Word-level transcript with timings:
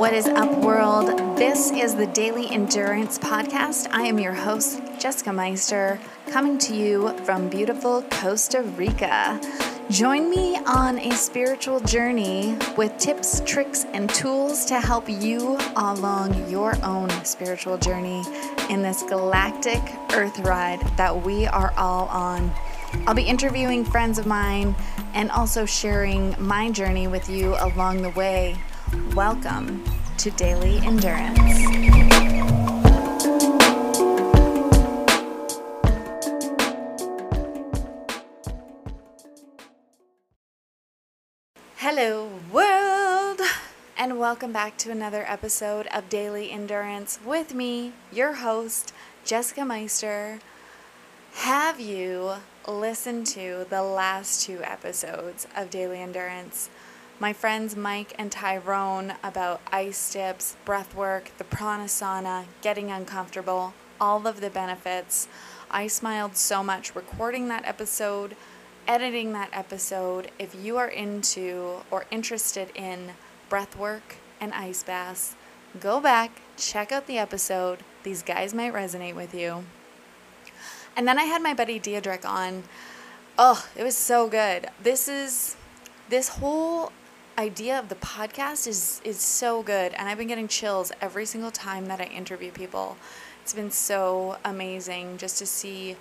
What 0.00 0.14
is 0.14 0.26
up, 0.28 0.50
world? 0.60 1.08
This 1.36 1.70
is 1.72 1.94
the 1.94 2.06
Daily 2.06 2.50
Endurance 2.50 3.18
Podcast. 3.18 3.86
I 3.90 4.04
am 4.04 4.18
your 4.18 4.32
host, 4.32 4.80
Jessica 4.98 5.30
Meister, 5.30 6.00
coming 6.30 6.56
to 6.56 6.74
you 6.74 7.14
from 7.26 7.50
beautiful 7.50 8.00
Costa 8.04 8.62
Rica. 8.62 9.38
Join 9.90 10.30
me 10.30 10.56
on 10.64 10.98
a 11.00 11.14
spiritual 11.14 11.80
journey 11.80 12.56
with 12.78 12.96
tips, 12.96 13.42
tricks, 13.44 13.84
and 13.92 14.08
tools 14.08 14.64
to 14.64 14.80
help 14.80 15.06
you 15.06 15.58
along 15.76 16.48
your 16.48 16.82
own 16.82 17.10
spiritual 17.22 17.76
journey 17.76 18.24
in 18.70 18.80
this 18.80 19.02
galactic 19.02 19.82
earth 20.14 20.38
ride 20.38 20.80
that 20.96 21.14
we 21.14 21.46
are 21.46 21.74
all 21.76 22.06
on. 22.06 22.50
I'll 23.06 23.12
be 23.12 23.24
interviewing 23.24 23.84
friends 23.84 24.18
of 24.18 24.24
mine 24.24 24.74
and 25.12 25.30
also 25.30 25.66
sharing 25.66 26.34
my 26.38 26.70
journey 26.70 27.06
with 27.06 27.28
you 27.28 27.54
along 27.56 28.00
the 28.00 28.10
way. 28.10 28.56
Welcome 29.14 29.84
to 30.18 30.32
Daily 30.32 30.78
Endurance. 30.78 31.38
Hello, 41.76 42.30
world, 42.52 43.40
and 43.96 44.18
welcome 44.18 44.52
back 44.52 44.76
to 44.78 44.90
another 44.90 45.24
episode 45.24 45.86
of 45.94 46.08
Daily 46.08 46.50
Endurance 46.50 47.20
with 47.24 47.54
me, 47.54 47.92
your 48.10 48.32
host, 48.32 48.92
Jessica 49.24 49.64
Meister. 49.64 50.40
Have 51.34 51.78
you 51.78 52.32
listened 52.66 53.28
to 53.28 53.66
the 53.70 53.84
last 53.84 54.42
two 54.44 54.64
episodes 54.64 55.46
of 55.56 55.70
Daily 55.70 56.00
Endurance? 56.00 56.70
My 57.22 57.34
friends 57.34 57.76
Mike 57.76 58.14
and 58.18 58.32
Tyrone 58.32 59.12
about 59.22 59.60
ice 59.70 60.10
dips, 60.10 60.56
breath 60.64 60.94
work, 60.94 61.30
the 61.36 61.44
prana 61.44 61.84
sauna, 61.84 62.46
getting 62.62 62.90
uncomfortable, 62.90 63.74
all 64.00 64.26
of 64.26 64.40
the 64.40 64.48
benefits. 64.48 65.28
I 65.70 65.86
smiled 65.86 66.34
so 66.38 66.62
much 66.62 66.96
recording 66.96 67.48
that 67.48 67.66
episode, 67.66 68.36
editing 68.88 69.34
that 69.34 69.50
episode. 69.52 70.30
If 70.38 70.54
you 70.54 70.78
are 70.78 70.88
into 70.88 71.82
or 71.90 72.06
interested 72.10 72.70
in 72.74 73.10
breath 73.50 73.76
work 73.76 74.16
and 74.40 74.54
ice 74.54 74.82
baths, 74.82 75.34
go 75.78 76.00
back, 76.00 76.40
check 76.56 76.90
out 76.90 77.06
the 77.06 77.18
episode. 77.18 77.80
These 78.02 78.22
guys 78.22 78.54
might 78.54 78.72
resonate 78.72 79.14
with 79.14 79.34
you. 79.34 79.66
And 80.96 81.06
then 81.06 81.18
I 81.18 81.24
had 81.24 81.42
my 81.42 81.52
buddy 81.52 81.78
Diedrich 81.78 82.24
on. 82.24 82.62
Oh, 83.36 83.68
it 83.76 83.82
was 83.82 83.94
so 83.94 84.26
good. 84.26 84.68
This 84.82 85.06
is 85.06 85.56
this 86.08 86.28
whole 86.28 86.90
idea 87.40 87.78
of 87.78 87.88
the 87.88 87.94
podcast 87.94 88.66
is 88.66 89.00
is 89.02 89.18
so 89.18 89.62
good 89.62 89.94
and 89.94 90.06
I've 90.06 90.18
been 90.18 90.28
getting 90.28 90.46
chills 90.46 90.92
every 91.00 91.24
single 91.24 91.50
time 91.50 91.86
that 91.86 91.98
I 91.98 92.04
interview 92.04 92.50
people. 92.50 92.98
It's 93.42 93.54
been 93.54 93.70
so 93.70 94.36
amazing 94.44 95.16
just 95.16 95.38
to 95.38 95.46
see 95.46 95.96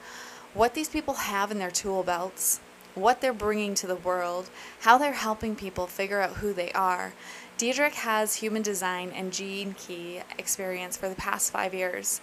what 0.53 0.73
these 0.73 0.89
people 0.89 1.13
have 1.13 1.49
in 1.49 1.57
their 1.57 1.71
tool 1.71 2.03
belts, 2.03 2.59
what 2.93 3.21
they're 3.21 3.31
bringing 3.31 3.73
to 3.75 3.87
the 3.87 3.95
world, 3.95 4.49
how 4.81 4.97
they're 4.97 5.13
helping 5.13 5.55
people 5.55 5.87
figure 5.87 6.19
out 6.19 6.37
who 6.41 6.51
they 6.51 6.73
are. 6.73 7.13
Diedrich 7.57 7.93
has 7.93 8.35
human 8.35 8.61
design 8.61 9.09
and 9.15 9.31
gene 9.31 9.75
key 9.77 10.19
experience 10.37 10.97
for 10.97 11.07
the 11.07 11.15
past 11.15 11.53
5 11.53 11.73
years. 11.73 12.19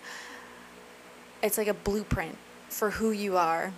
It's 1.43 1.57
like 1.57 1.69
a 1.69 1.75
blueprint 1.75 2.37
for 2.69 2.91
who 2.91 3.13
you 3.13 3.39
are 3.39 3.73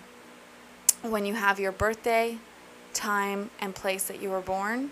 when 1.01 1.25
you 1.25 1.35
have 1.35 1.61
your 1.61 1.71
birthday, 1.71 2.39
time, 2.93 3.51
and 3.61 3.73
place 3.73 4.03
that 4.09 4.21
you 4.21 4.29
were 4.31 4.41
born. 4.41 4.91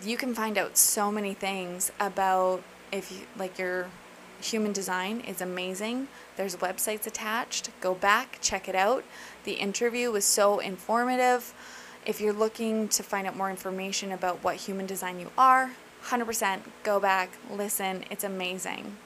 You 0.00 0.16
can 0.16 0.34
find 0.34 0.56
out 0.56 0.76
so 0.76 1.12
many 1.12 1.34
things 1.34 1.92
about 2.00 2.62
if 2.90 3.12
you 3.12 3.18
like 3.36 3.58
your 3.58 3.88
human 4.40 4.72
design 4.72 5.20
is 5.20 5.40
amazing. 5.40 6.08
There's 6.36 6.56
websites 6.56 7.06
attached. 7.06 7.70
Go 7.80 7.94
back, 7.94 8.38
check 8.40 8.68
it 8.68 8.74
out. 8.74 9.04
The 9.44 9.52
interview 9.52 10.10
was 10.10 10.24
so 10.24 10.58
informative. 10.58 11.54
If 12.04 12.20
you're 12.20 12.32
looking 12.32 12.88
to 12.88 13.02
find 13.02 13.26
out 13.26 13.36
more 13.36 13.50
information 13.50 14.10
about 14.10 14.42
what 14.42 14.56
human 14.56 14.86
design 14.86 15.20
you 15.20 15.30
are, 15.38 15.72
100% 16.06 16.62
go 16.82 16.98
back, 16.98 17.30
listen. 17.50 18.04
It's 18.10 18.24
amazing. 18.24 18.96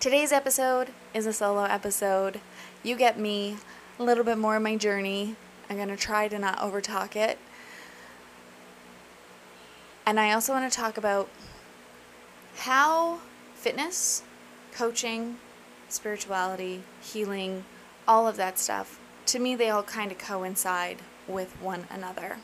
Today's 0.00 0.32
episode 0.32 0.88
is 1.14 1.26
a 1.26 1.32
solo 1.32 1.62
episode. 1.62 2.40
You 2.82 2.96
get 2.96 3.18
me, 3.18 3.58
a 4.00 4.02
little 4.02 4.24
bit 4.24 4.38
more 4.38 4.56
of 4.56 4.62
my 4.62 4.76
journey. 4.76 5.36
I'm 5.70 5.76
going 5.76 5.88
to 5.88 5.96
try 5.96 6.26
to 6.26 6.38
not 6.38 6.58
overtalk 6.58 7.14
it. 7.14 7.38
And 10.04 10.18
I 10.18 10.32
also 10.32 10.52
want 10.52 10.70
to 10.70 10.76
talk 10.76 10.96
about 10.96 11.28
how 12.56 13.20
fitness, 13.54 14.22
coaching, 14.72 15.36
spirituality, 15.88 16.82
healing, 17.00 17.64
all 18.08 18.26
of 18.26 18.36
that 18.36 18.58
stuff, 18.58 18.98
to 19.26 19.38
me, 19.38 19.54
they 19.54 19.70
all 19.70 19.82
kind 19.82 20.10
of 20.10 20.18
coincide 20.18 20.98
with 21.28 21.52
one 21.60 21.86
another. 21.90 22.38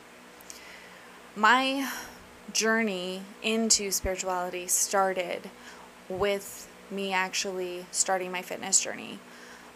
My 1.35 1.91
journey 2.53 3.21
into 3.43 3.91
spirituality 3.91 4.67
started 4.67 5.49
with 6.07 6.67
me 6.89 7.13
actually 7.13 7.85
starting 7.91 8.31
my 8.31 8.41
fitness 8.41 8.81
journey 8.81 9.19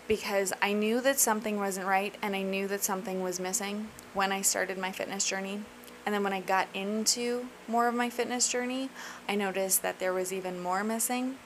because 0.07 0.51
I 0.61 0.73
knew 0.73 0.99
that 1.01 1.19
something 1.19 1.57
wasn't 1.57 1.87
right 1.87 2.15
and 2.21 2.35
I 2.35 2.41
knew 2.41 2.67
that 2.67 2.83
something 2.83 3.21
was 3.21 3.39
missing 3.39 3.89
when 4.13 4.31
I 4.31 4.41
started 4.41 4.77
my 4.77 4.91
fitness 4.91 5.27
journey. 5.27 5.61
And 6.05 6.13
then 6.13 6.23
when 6.23 6.33
I 6.33 6.41
got 6.41 6.67
into 6.73 7.47
more 7.67 7.87
of 7.87 7.95
my 7.95 8.09
fitness 8.09 8.49
journey, 8.49 8.89
I 9.27 9.35
noticed 9.35 9.81
that 9.81 9.99
there 9.99 10.13
was 10.13 10.33
even 10.33 10.61
more 10.61 10.83
missing. 10.83 11.37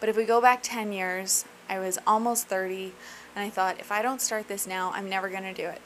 But 0.00 0.08
if 0.08 0.16
we 0.16 0.24
go 0.24 0.40
back 0.40 0.60
10 0.62 0.92
years, 0.92 1.44
I 1.68 1.78
was 1.78 1.98
almost 2.06 2.48
30 2.48 2.92
and 3.34 3.44
I 3.44 3.50
thought 3.50 3.80
if 3.80 3.90
I 3.90 4.02
don't 4.02 4.20
start 4.20 4.48
this 4.48 4.66
now, 4.66 4.92
I'm 4.94 5.08
never 5.08 5.28
going 5.28 5.42
to 5.42 5.54
do 5.54 5.66
it. 5.66 5.80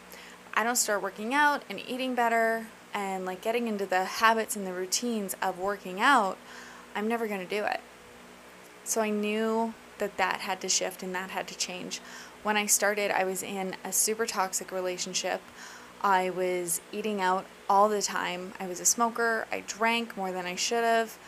I 0.54 0.64
don't 0.64 0.76
start 0.76 1.02
working 1.02 1.32
out 1.32 1.62
and 1.70 1.80
eating 1.88 2.14
better 2.14 2.66
and 2.92 3.24
like 3.24 3.40
getting 3.40 3.68
into 3.68 3.86
the 3.86 4.04
habits 4.04 4.56
and 4.56 4.66
the 4.66 4.72
routines 4.72 5.36
of 5.40 5.58
working 5.58 6.00
out, 6.00 6.36
I'm 6.94 7.06
never 7.06 7.28
going 7.28 7.40
to 7.40 7.46
do 7.46 7.64
it. 7.64 7.80
So 8.84 9.00
I 9.00 9.10
knew 9.10 9.74
that 9.98 10.16
that 10.16 10.40
had 10.40 10.60
to 10.62 10.68
shift 10.68 11.02
and 11.02 11.14
that 11.14 11.30
had 11.30 11.46
to 11.48 11.56
change. 11.56 12.00
When 12.42 12.56
I 12.56 12.66
started, 12.66 13.10
I 13.10 13.24
was 13.24 13.42
in 13.42 13.76
a 13.84 13.92
super 13.92 14.26
toxic 14.26 14.72
relationship. 14.72 15.40
I 16.02 16.30
was 16.30 16.80
eating 16.92 17.20
out 17.20 17.46
all 17.68 17.88
the 17.88 18.02
time. 18.02 18.52
I 18.58 18.66
was 18.66 18.80
a 18.80 18.84
smoker. 18.84 19.46
I 19.50 19.62
drank 19.66 20.16
more 20.16 20.32
than 20.32 20.46
I 20.46 20.54
should 20.54 20.84
have. 20.84 21.18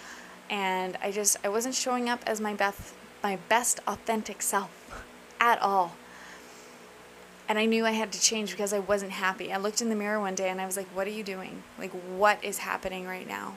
And 0.48 0.96
I 1.02 1.10
just 1.10 1.36
I 1.44 1.48
wasn't 1.48 1.74
showing 1.74 2.08
up 2.08 2.22
as 2.26 2.40
my 2.40 2.54
best 2.54 2.94
my 3.22 3.36
best 3.48 3.80
authentic 3.86 4.42
self 4.42 5.04
at 5.40 5.60
all. 5.60 5.96
And 7.48 7.58
I 7.58 7.66
knew 7.66 7.84
I 7.84 7.90
had 7.90 8.12
to 8.12 8.20
change 8.20 8.52
because 8.52 8.72
I 8.72 8.78
wasn't 8.78 9.12
happy. 9.12 9.52
I 9.52 9.56
looked 9.56 9.82
in 9.82 9.88
the 9.88 9.96
mirror 9.96 10.20
one 10.20 10.36
day 10.36 10.50
and 10.50 10.60
I 10.60 10.66
was 10.66 10.76
like, 10.76 10.86
"What 10.94 11.06
are 11.06 11.10
you 11.10 11.24
doing? 11.24 11.62
Like 11.78 11.90
what 11.90 12.42
is 12.44 12.58
happening 12.58 13.06
right 13.06 13.26
now?" 13.26 13.56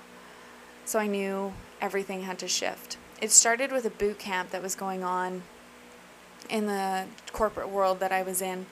So 0.86 1.00
I 1.00 1.08
knew 1.08 1.54
everything 1.80 2.24
had 2.24 2.40
to 2.40 2.48
shift 2.48 2.98
it 3.24 3.32
started 3.32 3.72
with 3.72 3.86
a 3.86 3.90
boot 3.90 4.20
camp 4.20 4.50
that 4.50 4.62
was 4.62 4.76
going 4.76 5.02
on 5.02 5.44
in 6.50 6.66
the 6.66 7.06
corporate 7.32 7.70
world 7.70 8.02
that 8.02 8.12
I 8.12 8.22
was 8.22 8.42
in. 8.42 8.66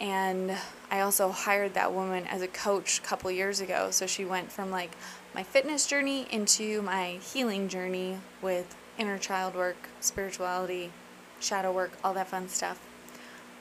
And 0.00 0.56
I 0.94 1.00
also 1.00 1.30
hired 1.30 1.74
that 1.74 1.92
woman 1.92 2.24
as 2.28 2.40
a 2.40 2.46
coach 2.46 3.00
a 3.00 3.02
couple 3.02 3.28
years 3.28 3.60
ago. 3.60 3.90
So 3.90 4.06
she 4.06 4.24
went 4.24 4.52
from 4.52 4.70
like 4.70 4.92
my 5.34 5.42
fitness 5.42 5.88
journey 5.88 6.28
into 6.30 6.82
my 6.82 7.18
healing 7.20 7.66
journey 7.66 8.18
with 8.40 8.76
inner 8.96 9.18
child 9.18 9.56
work, 9.56 9.88
spirituality, 9.98 10.92
shadow 11.40 11.72
work, 11.72 11.98
all 12.04 12.14
that 12.14 12.28
fun 12.28 12.48
stuff. 12.48 12.80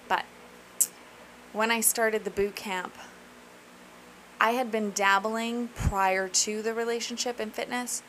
But 0.07 0.25
when 1.53 1.71
I 1.71 1.81
started 1.81 2.23
the 2.23 2.29
boot 2.29 2.55
camp, 2.55 2.95
I 4.39 4.51
had 4.51 4.71
been 4.71 4.91
dabbling 4.91 5.69
prior 5.69 6.27
to 6.27 6.61
the 6.61 6.75
relationship 6.75 7.39
in 7.39 7.49
fitness 7.49 8.03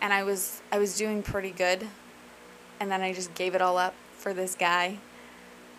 and 0.00 0.12
I 0.12 0.24
was 0.24 0.62
I 0.72 0.80
was 0.80 0.96
doing 0.96 1.22
pretty 1.22 1.52
good 1.52 1.86
and 2.80 2.90
then 2.90 3.02
I 3.02 3.12
just 3.12 3.34
gave 3.34 3.54
it 3.54 3.62
all 3.62 3.78
up 3.78 3.94
for 4.18 4.34
this 4.34 4.56
guy 4.56 4.98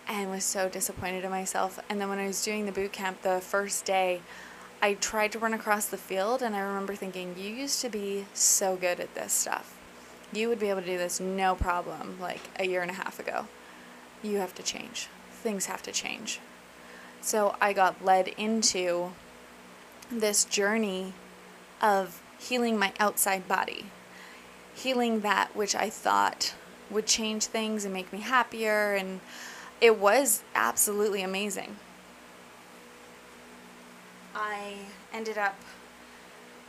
and 0.07 0.29
was 0.29 0.43
so 0.43 0.69
disappointed 0.69 1.23
in 1.23 1.29
myself. 1.29 1.79
And 1.89 1.99
then 1.99 2.09
when 2.09 2.19
I 2.19 2.27
was 2.27 2.43
doing 2.43 2.65
the 2.65 2.71
boot 2.71 2.91
camp 2.91 3.21
the 3.21 3.41
first 3.41 3.85
day, 3.85 4.21
I 4.81 4.95
tried 4.95 5.31
to 5.33 5.39
run 5.39 5.53
across 5.53 5.85
the 5.85 5.97
field 5.97 6.41
and 6.41 6.55
I 6.55 6.59
remember 6.59 6.95
thinking, 6.95 7.35
you 7.37 7.53
used 7.53 7.81
to 7.81 7.89
be 7.89 8.25
so 8.33 8.75
good 8.75 8.99
at 8.99 9.15
this 9.15 9.33
stuff. 9.33 9.77
You 10.33 10.49
would 10.49 10.59
be 10.59 10.69
able 10.69 10.81
to 10.81 10.87
do 10.87 10.97
this 10.97 11.19
no 11.19 11.55
problem 11.55 12.17
like 12.19 12.41
a 12.59 12.67
year 12.67 12.81
and 12.81 12.91
a 12.91 12.95
half 12.95 13.19
ago. 13.19 13.47
You 14.21 14.37
have 14.37 14.55
to 14.55 14.63
change. 14.63 15.07
Things 15.31 15.67
have 15.67 15.81
to 15.83 15.91
change. 15.91 16.39
So 17.21 17.55
I 17.61 17.73
got 17.73 18.03
led 18.03 18.27
into 18.29 19.11
this 20.11 20.45
journey 20.45 21.13
of 21.81 22.21
healing 22.37 22.77
my 22.77 22.93
outside 22.99 23.47
body 23.47 23.85
healing 24.75 25.21
that 25.21 25.55
which 25.55 25.73
I 25.73 25.89
thought 25.89 26.53
would 26.89 27.07
change 27.07 27.45
things 27.45 27.85
and 27.85 27.93
make 27.93 28.11
me 28.13 28.19
happier. 28.19 28.93
And 28.93 29.21
it 29.85 29.99
was 29.99 30.41
absolutely 30.55 31.21
amazing. 31.21 31.75
I 34.33 34.77
ended 35.13 35.37
up 35.37 35.55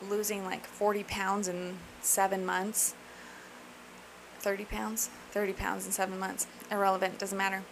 losing 0.06 0.44
like 0.44 0.66
40 0.66 1.02
pounds 1.04 1.48
in 1.48 1.78
seven 2.02 2.44
months. 2.44 2.94
30 4.40 4.66
pounds? 4.66 5.08
30 5.30 5.54
pounds 5.54 5.86
in 5.86 5.92
seven 5.92 6.18
months. 6.18 6.46
Irrelevant, 6.70 7.18
doesn't 7.18 7.38
matter. 7.38 7.62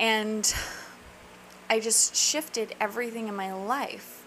And 0.00 0.52
I 1.70 1.78
just 1.78 2.16
shifted 2.16 2.74
everything 2.80 3.28
in 3.28 3.36
my 3.36 3.52
life. 3.52 4.24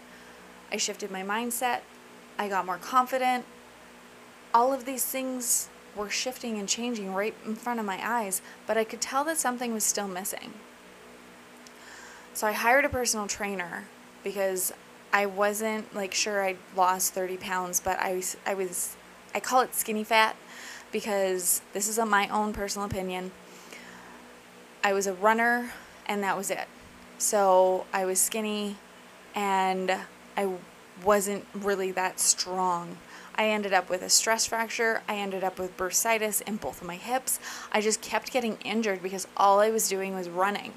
I 0.72 0.78
shifted 0.78 1.10
my 1.10 1.22
mindset. 1.22 1.80
I 2.38 2.48
got 2.48 2.64
more 2.64 2.78
confident. 2.78 3.44
All 4.54 4.72
of 4.72 4.86
these 4.86 5.04
things 5.04 5.68
were 5.98 6.08
shifting 6.08 6.58
and 6.58 6.68
changing 6.68 7.12
right 7.12 7.34
in 7.44 7.56
front 7.56 7.80
of 7.80 7.84
my 7.84 7.98
eyes, 8.02 8.40
but 8.66 8.78
I 8.78 8.84
could 8.84 9.00
tell 9.00 9.24
that 9.24 9.36
something 9.36 9.74
was 9.74 9.84
still 9.84 10.08
missing. 10.08 10.54
So 12.32 12.46
I 12.46 12.52
hired 12.52 12.84
a 12.84 12.88
personal 12.88 13.26
trainer 13.26 13.84
because 14.22 14.72
I 15.12 15.26
wasn't 15.26 15.94
like 15.94 16.14
sure 16.14 16.44
I'd 16.44 16.58
lost 16.76 17.12
30 17.14 17.36
pounds, 17.38 17.80
but 17.80 17.98
I 17.98 18.14
was, 18.14 18.36
I 18.46 18.54
was, 18.54 18.96
I 19.34 19.40
call 19.40 19.60
it 19.62 19.74
skinny 19.74 20.04
fat 20.04 20.36
because 20.92 21.62
this 21.72 21.88
is 21.88 21.98
a, 21.98 22.06
my 22.06 22.28
own 22.28 22.52
personal 22.52 22.86
opinion. 22.86 23.32
I 24.84 24.92
was 24.92 25.06
a 25.06 25.14
runner 25.14 25.72
and 26.06 26.22
that 26.22 26.36
was 26.36 26.50
it. 26.50 26.68
So 27.18 27.86
I 27.92 28.04
was 28.04 28.20
skinny 28.20 28.76
and 29.34 29.96
I 30.36 30.52
wasn't 31.04 31.44
really 31.52 31.90
that 31.92 32.20
strong. 32.20 32.98
I 33.38 33.50
ended 33.50 33.72
up 33.72 33.88
with 33.88 34.02
a 34.02 34.10
stress 34.10 34.46
fracture. 34.46 35.02
I 35.08 35.14
ended 35.14 35.44
up 35.44 35.60
with 35.60 35.76
bursitis 35.76 36.42
in 36.42 36.56
both 36.56 36.80
of 36.80 36.88
my 36.88 36.96
hips. 36.96 37.38
I 37.70 37.80
just 37.80 38.02
kept 38.02 38.32
getting 38.32 38.58
injured 38.64 39.00
because 39.00 39.28
all 39.36 39.60
I 39.60 39.70
was 39.70 39.88
doing 39.88 40.12
was 40.16 40.28
running. 40.28 40.72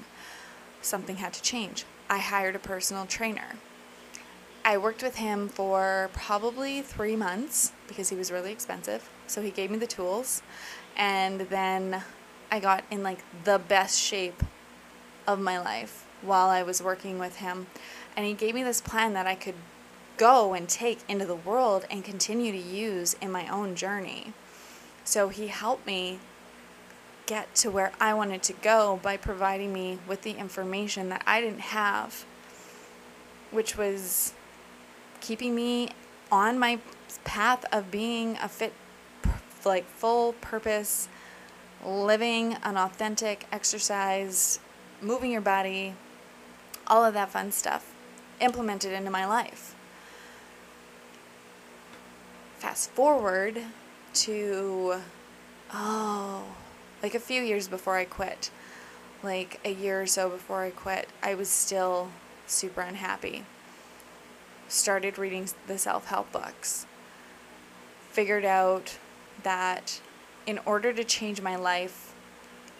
Something 0.80 1.16
had 1.16 1.32
to 1.32 1.42
change. 1.42 1.84
I 2.08 2.18
hired 2.18 2.54
a 2.54 2.60
personal 2.60 3.04
trainer. 3.04 3.56
I 4.64 4.78
worked 4.78 5.02
with 5.02 5.16
him 5.16 5.48
for 5.48 6.08
probably 6.12 6.82
three 6.82 7.16
months 7.16 7.72
because 7.88 8.10
he 8.10 8.16
was 8.16 8.30
really 8.30 8.52
expensive. 8.52 9.10
So 9.26 9.42
he 9.42 9.50
gave 9.50 9.72
me 9.72 9.78
the 9.78 9.88
tools. 9.88 10.40
And 10.96 11.40
then 11.40 12.04
I 12.52 12.60
got 12.60 12.84
in 12.92 13.02
like 13.02 13.24
the 13.42 13.58
best 13.58 13.98
shape 13.98 14.40
of 15.26 15.40
my 15.40 15.58
life 15.58 16.06
while 16.20 16.48
I 16.48 16.62
was 16.62 16.80
working 16.80 17.18
with 17.18 17.36
him. 17.36 17.66
And 18.16 18.24
he 18.24 18.34
gave 18.34 18.54
me 18.54 18.62
this 18.62 18.80
plan 18.80 19.14
that 19.14 19.26
I 19.26 19.34
could 19.34 19.56
go 20.22 20.54
and 20.54 20.68
take 20.68 21.00
into 21.08 21.26
the 21.26 21.34
world 21.34 21.84
and 21.90 22.04
continue 22.04 22.52
to 22.52 22.58
use 22.58 23.16
in 23.20 23.28
my 23.32 23.48
own 23.48 23.74
journey. 23.74 24.32
So 25.02 25.30
he 25.30 25.48
helped 25.48 25.84
me 25.84 26.20
get 27.26 27.52
to 27.56 27.72
where 27.72 27.90
I 28.00 28.14
wanted 28.14 28.40
to 28.44 28.52
go 28.52 29.00
by 29.02 29.16
providing 29.16 29.72
me 29.72 29.98
with 30.06 30.22
the 30.22 30.38
information 30.38 31.08
that 31.08 31.24
I 31.26 31.40
didn't 31.40 31.72
have, 31.74 32.24
which 33.50 33.76
was 33.76 34.32
keeping 35.20 35.56
me 35.56 35.88
on 36.30 36.56
my 36.56 36.78
path 37.24 37.64
of 37.72 37.90
being 37.90 38.38
a 38.40 38.48
fit, 38.48 38.74
like 39.64 39.84
full 39.86 40.34
purpose, 40.34 41.08
living 41.84 42.58
an 42.62 42.76
authentic 42.76 43.48
exercise, 43.50 44.60
moving 45.00 45.32
your 45.32 45.40
body, 45.40 45.94
all 46.86 47.04
of 47.04 47.12
that 47.14 47.30
fun 47.30 47.50
stuff 47.50 47.92
implemented 48.40 48.92
into 48.92 49.10
my 49.10 49.26
life. 49.26 49.74
Fast 52.62 52.90
forward 52.90 53.60
to, 54.14 55.00
oh, 55.74 56.44
like 57.02 57.16
a 57.16 57.18
few 57.18 57.42
years 57.42 57.66
before 57.66 57.96
I 57.96 58.04
quit, 58.04 58.52
like 59.24 59.58
a 59.64 59.72
year 59.72 60.00
or 60.02 60.06
so 60.06 60.30
before 60.30 60.62
I 60.62 60.70
quit, 60.70 61.08
I 61.24 61.34
was 61.34 61.48
still 61.48 62.10
super 62.46 62.82
unhappy 62.82 63.44
started 64.68 65.18
reading 65.18 65.48
the 65.66 65.76
self 65.76 66.06
help 66.06 66.30
books. 66.30 66.86
Figured 68.10 68.44
out 68.44 68.96
that 69.42 70.00
in 70.46 70.58
order 70.64 70.92
to 70.92 71.02
change 71.02 71.40
my 71.40 71.56
life, 71.56 72.11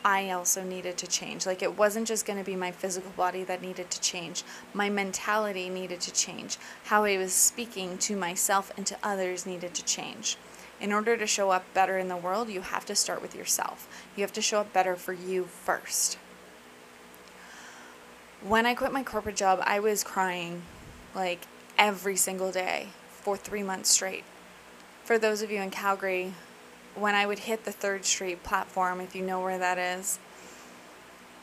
I 0.04 0.30
also 0.30 0.62
needed 0.62 0.96
to 0.98 1.06
change. 1.06 1.46
Like 1.46 1.62
it 1.62 1.78
wasn't 1.78 2.08
just 2.08 2.26
going 2.26 2.38
to 2.38 2.44
be 2.44 2.56
my 2.56 2.72
physical 2.72 3.12
body 3.12 3.44
that 3.44 3.62
needed 3.62 3.90
to 3.90 4.00
change. 4.00 4.42
My 4.74 4.90
mentality 4.90 5.68
needed 5.68 6.00
to 6.02 6.12
change. 6.12 6.58
How 6.84 7.04
I 7.04 7.18
was 7.18 7.32
speaking 7.32 7.98
to 7.98 8.16
myself 8.16 8.72
and 8.76 8.86
to 8.86 8.96
others 9.02 9.46
needed 9.46 9.74
to 9.74 9.84
change. 9.84 10.36
In 10.80 10.92
order 10.92 11.16
to 11.16 11.26
show 11.26 11.50
up 11.50 11.64
better 11.74 11.96
in 11.98 12.08
the 12.08 12.16
world, 12.16 12.48
you 12.48 12.60
have 12.62 12.84
to 12.86 12.96
start 12.96 13.22
with 13.22 13.36
yourself. 13.36 13.88
You 14.16 14.22
have 14.22 14.32
to 14.32 14.42
show 14.42 14.60
up 14.60 14.72
better 14.72 14.96
for 14.96 15.12
you 15.12 15.44
first. 15.44 16.18
When 18.42 18.66
I 18.66 18.74
quit 18.74 18.92
my 18.92 19.04
corporate 19.04 19.36
job, 19.36 19.60
I 19.62 19.78
was 19.78 20.02
crying 20.02 20.62
like 21.14 21.46
every 21.78 22.16
single 22.16 22.50
day 22.50 22.88
for 23.08 23.36
three 23.36 23.62
months 23.62 23.90
straight. 23.90 24.24
For 25.04 25.18
those 25.18 25.42
of 25.42 25.52
you 25.52 25.60
in 25.60 25.70
Calgary, 25.70 26.34
when 26.94 27.14
I 27.14 27.26
would 27.26 27.40
hit 27.40 27.64
the 27.64 27.72
Third 27.72 28.04
Street 28.04 28.42
platform, 28.42 29.00
if 29.00 29.14
you 29.14 29.22
know 29.22 29.40
where 29.40 29.58
that 29.58 29.78
is, 29.78 30.18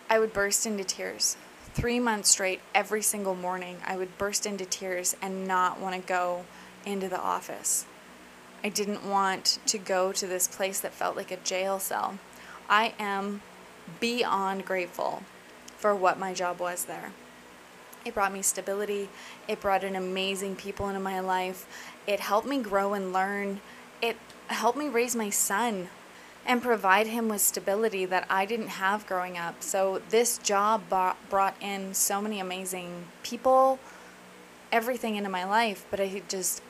I 0.10 0.20
would 0.20 0.34
burst 0.34 0.66
into 0.66 0.84
tears. 0.84 1.38
Three 1.74 2.00
months 2.00 2.30
straight, 2.30 2.62
every 2.74 3.02
single 3.02 3.36
morning, 3.36 3.78
I 3.86 3.96
would 3.96 4.18
burst 4.18 4.46
into 4.46 4.66
tears 4.66 5.16
and 5.22 5.48
not 5.48 5.80
want 5.80 5.96
to 5.96 6.08
go 6.08 6.46
into 6.86 7.08
the 7.08 7.20
office. 7.20 7.86
I 8.64 8.70
didn't 8.70 9.08
want 9.08 9.60
to 9.68 9.78
go 9.78 10.12
to 10.12 10.28
this 10.28 10.48
place 10.48 10.80
that 10.82 10.94
felt 10.94 11.16
like 11.16 11.32
a 11.32 11.38
jail 11.38 11.80
cell. 11.80 12.20
I 12.70 12.94
am 13.00 13.42
beyond 14.00 14.66
grateful 14.66 15.24
for 15.78 15.96
what 15.96 16.20
my 16.20 16.34
job 16.34 16.60
was 16.60 16.86
there. 16.86 17.12
It 18.06 18.14
brought 18.14 18.34
me 18.34 18.42
stability. 18.42 19.10
It 19.48 19.62
brought 19.62 19.84
in 19.84 19.96
amazing 19.96 20.56
people 20.56 20.88
into 20.88 21.00
my 21.00 21.20
life. 21.20 21.68
It 22.08 22.20
helped 22.20 22.48
me 22.48 22.60
grow 22.60 22.94
and 22.94 23.14
learn. 23.14 23.62
It 24.02 24.18
helped 24.50 24.78
me 24.78 24.88
raise 24.88 25.16
my 25.16 25.30
son 25.30 25.90
and 26.46 26.62
provide 26.62 27.08
him 27.08 27.30
with 27.30 27.42
stability 27.42 28.06
that 28.06 28.26
I 28.30 28.46
didn't 28.46 28.70
have 28.70 29.06
growing 29.06 29.38
up. 29.38 29.62
So 29.62 30.02
this 30.10 30.38
job 30.38 30.84
brought 30.90 31.56
in 31.62 31.94
so 31.94 32.22
many 32.22 32.40
amazing 32.40 33.06
people, 33.24 33.80
everything 34.72 35.16
into 35.16 35.30
my 35.30 35.44
life, 35.44 35.86
but 35.92 36.00
I 36.00 36.22
just 36.28 36.62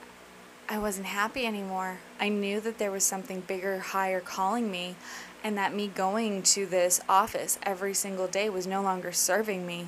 I 0.67 0.77
wasn't 0.77 1.07
happy 1.07 1.47
anymore. 1.47 1.97
I 2.19 2.29
knew 2.29 2.59
that 2.59 2.77
there 2.77 2.91
was 2.91 3.03
something 3.03 3.41
bigger, 3.41 3.79
higher 3.79 4.19
calling 4.19 4.69
me, 4.69 4.95
and 5.43 5.57
that 5.57 5.73
me 5.73 5.87
going 5.87 6.43
to 6.43 6.67
this 6.67 7.01
office 7.09 7.57
every 7.63 7.95
single 7.95 8.27
day 8.27 8.49
was 8.49 8.67
no 8.67 8.81
longer 8.83 9.11
serving 9.11 9.65
me. 9.65 9.87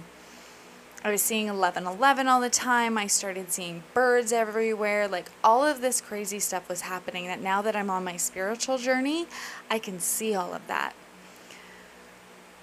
I 1.04 1.10
was 1.10 1.22
seeing 1.24 1.48
1111 1.48 2.28
all 2.28 2.40
the 2.40 2.50
time. 2.50 2.96
I 2.96 3.08
started 3.08 3.52
seeing 3.52 3.84
birds 3.94 4.32
everywhere. 4.32 5.08
Like 5.08 5.32
all 5.44 5.66
of 5.66 5.82
this 5.82 6.00
crazy 6.00 6.40
stuff 6.40 6.70
was 6.70 6.82
happening 6.82 7.26
that 7.26 7.42
now 7.42 7.64
that 7.64 7.76
I'm 7.76 7.90
on 7.90 8.04
my 8.04 8.18
spiritual 8.18 8.78
journey, 8.78 9.26
I 9.70 9.80
can 9.80 10.00
see 10.00 10.36
all 10.36 10.54
of 10.54 10.68
that. 10.68 10.94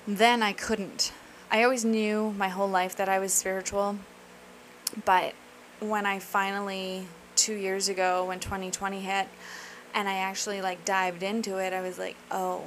Then 0.06 0.40
I 0.42 0.52
couldn't. 0.52 1.12
I 1.50 1.64
always 1.64 1.84
knew 1.84 2.32
my 2.38 2.48
whole 2.48 2.68
life 2.68 2.94
that 2.96 3.08
I 3.08 3.18
was 3.18 3.32
spiritual, 3.32 3.98
but 5.04 5.34
when 5.80 6.06
I 6.06 6.18
finally 6.18 7.08
2 7.36 7.54
years 7.54 7.88
ago 7.88 8.24
when 8.26 8.38
2020 8.38 9.00
hit 9.00 9.28
and 9.94 10.08
I 10.08 10.14
actually 10.14 10.60
like 10.62 10.84
dived 10.84 11.22
into 11.22 11.56
it, 11.58 11.72
I 11.72 11.80
was 11.80 11.98
like, 11.98 12.16
"Oh, 12.30 12.64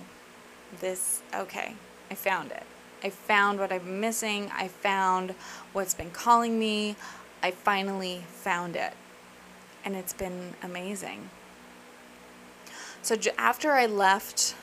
this 0.79 1.21
okay. 1.33 1.75
I 2.09 2.15
found 2.15 2.51
it." 2.51 2.63
I 3.03 3.09
found 3.09 3.59
what 3.59 3.71
I'm 3.71 3.99
missing. 3.99 4.51
I 4.53 4.67
found 4.67 5.35
what's 5.73 5.93
been 5.93 6.11
calling 6.11 6.59
me. 6.59 6.95
I 7.41 7.51
finally 7.51 8.23
found 8.27 8.75
it. 8.75 8.93
And 9.83 9.95
it's 9.95 10.13
been 10.13 10.53
amazing. 10.61 11.29
So 13.01 13.17
after 13.37 13.71
I 13.71 13.87
left 13.87 14.55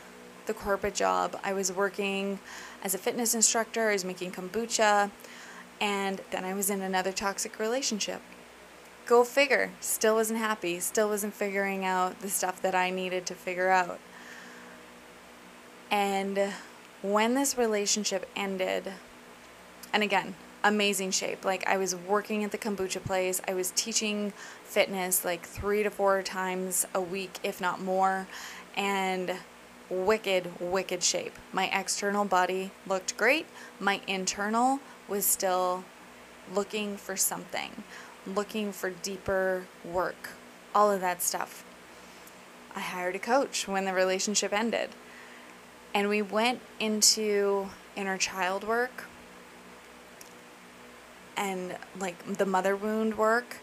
the 0.46 0.54
corporate 0.54 0.94
job, 0.94 1.38
I 1.42 1.52
was 1.52 1.72
working 1.72 2.38
as 2.84 2.94
a 2.94 2.98
fitness 2.98 3.34
instructor, 3.34 3.88
I 3.88 3.92
was 3.92 4.04
making 4.04 4.32
kombucha, 4.32 5.10
and 5.80 6.20
then 6.30 6.44
I 6.44 6.54
was 6.54 6.70
in 6.70 6.80
another 6.80 7.12
toxic 7.12 7.58
relationship. 7.58 8.20
Go 9.06 9.24
figure. 9.24 9.72
Still 9.80 10.14
wasn't 10.14 10.38
happy. 10.38 10.80
Still 10.80 11.08
wasn't 11.08 11.34
figuring 11.34 11.84
out 11.84 12.20
the 12.20 12.28
stuff 12.28 12.60
that 12.62 12.74
I 12.74 12.90
needed 12.90 13.26
to 13.26 13.34
figure 13.34 13.70
out. 13.70 13.98
And 15.90 16.52
when 17.02 17.34
this 17.34 17.56
relationship 17.56 18.28
ended, 18.34 18.92
and 19.92 20.02
again, 20.02 20.34
amazing 20.64 21.10
shape. 21.10 21.44
Like 21.44 21.66
I 21.66 21.76
was 21.76 21.94
working 21.94 22.44
at 22.44 22.50
the 22.50 22.58
kombucha 22.58 23.02
place, 23.02 23.40
I 23.46 23.54
was 23.54 23.72
teaching 23.72 24.32
fitness 24.64 25.24
like 25.24 25.46
three 25.46 25.82
to 25.82 25.90
four 25.90 26.22
times 26.22 26.86
a 26.94 27.00
week, 27.00 27.38
if 27.42 27.60
not 27.60 27.80
more, 27.80 28.26
and 28.76 29.36
wicked, 29.88 30.60
wicked 30.60 31.02
shape. 31.02 31.38
My 31.52 31.70
external 31.72 32.24
body 32.24 32.70
looked 32.86 33.16
great, 33.16 33.46
my 33.80 34.00
internal 34.06 34.80
was 35.06 35.24
still 35.24 35.84
looking 36.54 36.96
for 36.96 37.16
something, 37.16 37.82
looking 38.26 38.72
for 38.72 38.90
deeper 38.90 39.66
work, 39.84 40.30
all 40.74 40.90
of 40.90 41.00
that 41.00 41.22
stuff. 41.22 41.64
I 42.74 42.80
hired 42.80 43.16
a 43.16 43.18
coach 43.18 43.66
when 43.66 43.84
the 43.86 43.92
relationship 43.92 44.52
ended. 44.52 44.90
And 45.94 46.08
we 46.08 46.22
went 46.22 46.60
into 46.78 47.68
inner 47.96 48.18
child 48.18 48.64
work 48.64 49.06
and 51.36 51.76
like 51.98 52.36
the 52.38 52.46
mother 52.46 52.76
wound 52.76 53.16
work 53.16 53.58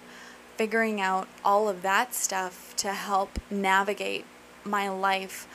figuring 0.57 1.01
out 1.01 1.27
all 1.43 1.67
of 1.67 1.81
that 1.81 2.13
stuff 2.13 2.73
to 2.77 2.93
help 2.93 3.39
navigate 3.49 4.25
my 4.63 4.89
life 4.89 5.47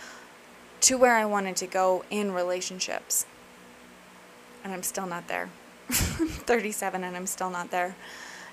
to 0.81 0.97
where 0.97 1.17
I 1.17 1.25
wanted 1.25 1.57
to 1.57 1.67
go 1.67 2.05
in 2.11 2.33
relationships. 2.33 3.27
And 4.63 4.73
I'm 4.73 4.83
still 4.83 5.07
not 5.07 5.29
there. 5.29 5.51
37 5.91 7.03
and 7.03 7.17
I'm 7.17 7.27
still 7.27 7.51
not 7.51 7.71
there. 7.71 7.97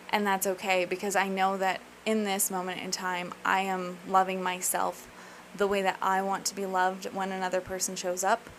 And 0.09 0.25
that's 0.25 0.47
okay 0.47 0.85
because 0.85 1.15
I 1.15 1.27
know 1.27 1.57
that 1.57 1.81
in 2.05 2.23
this 2.23 2.49
moment 2.49 2.81
in 2.81 2.91
time, 2.91 3.33
I 3.43 3.61
am 3.61 3.97
loving 4.07 4.41
myself 4.41 5.07
the 5.57 5.67
way 5.67 5.81
that 5.81 5.97
I 6.01 6.21
want 6.21 6.45
to 6.45 6.55
be 6.55 6.65
loved 6.65 7.05
when 7.13 7.31
another 7.31 7.61
person 7.61 7.95
shows 7.95 8.23
up. 8.23 8.49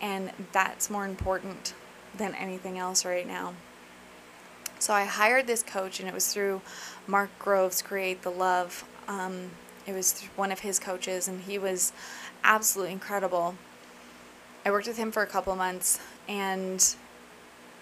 And 0.00 0.32
that's 0.52 0.90
more 0.90 1.04
important 1.04 1.74
than 2.16 2.34
anything 2.34 2.78
else 2.78 3.04
right 3.04 3.26
now. 3.26 3.54
So 4.78 4.92
I 4.92 5.04
hired 5.04 5.46
this 5.46 5.62
coach, 5.62 6.00
and 6.00 6.08
it 6.08 6.14
was 6.14 6.32
through 6.32 6.60
Mark 7.06 7.30
Groves 7.38 7.82
Create 7.82 8.22
the 8.22 8.30
Love. 8.30 8.84
Um, 9.06 9.50
it 9.86 9.92
was 9.92 10.22
one 10.34 10.50
of 10.50 10.60
his 10.60 10.78
coaches, 10.78 11.28
and 11.28 11.42
he 11.42 11.56
was 11.56 11.92
absolutely 12.42 12.92
incredible. 12.92 13.54
I 14.64 14.70
worked 14.70 14.88
with 14.88 14.96
him 14.96 15.12
for 15.12 15.22
a 15.22 15.26
couple 15.26 15.54
months, 15.54 16.00
and 16.28 16.96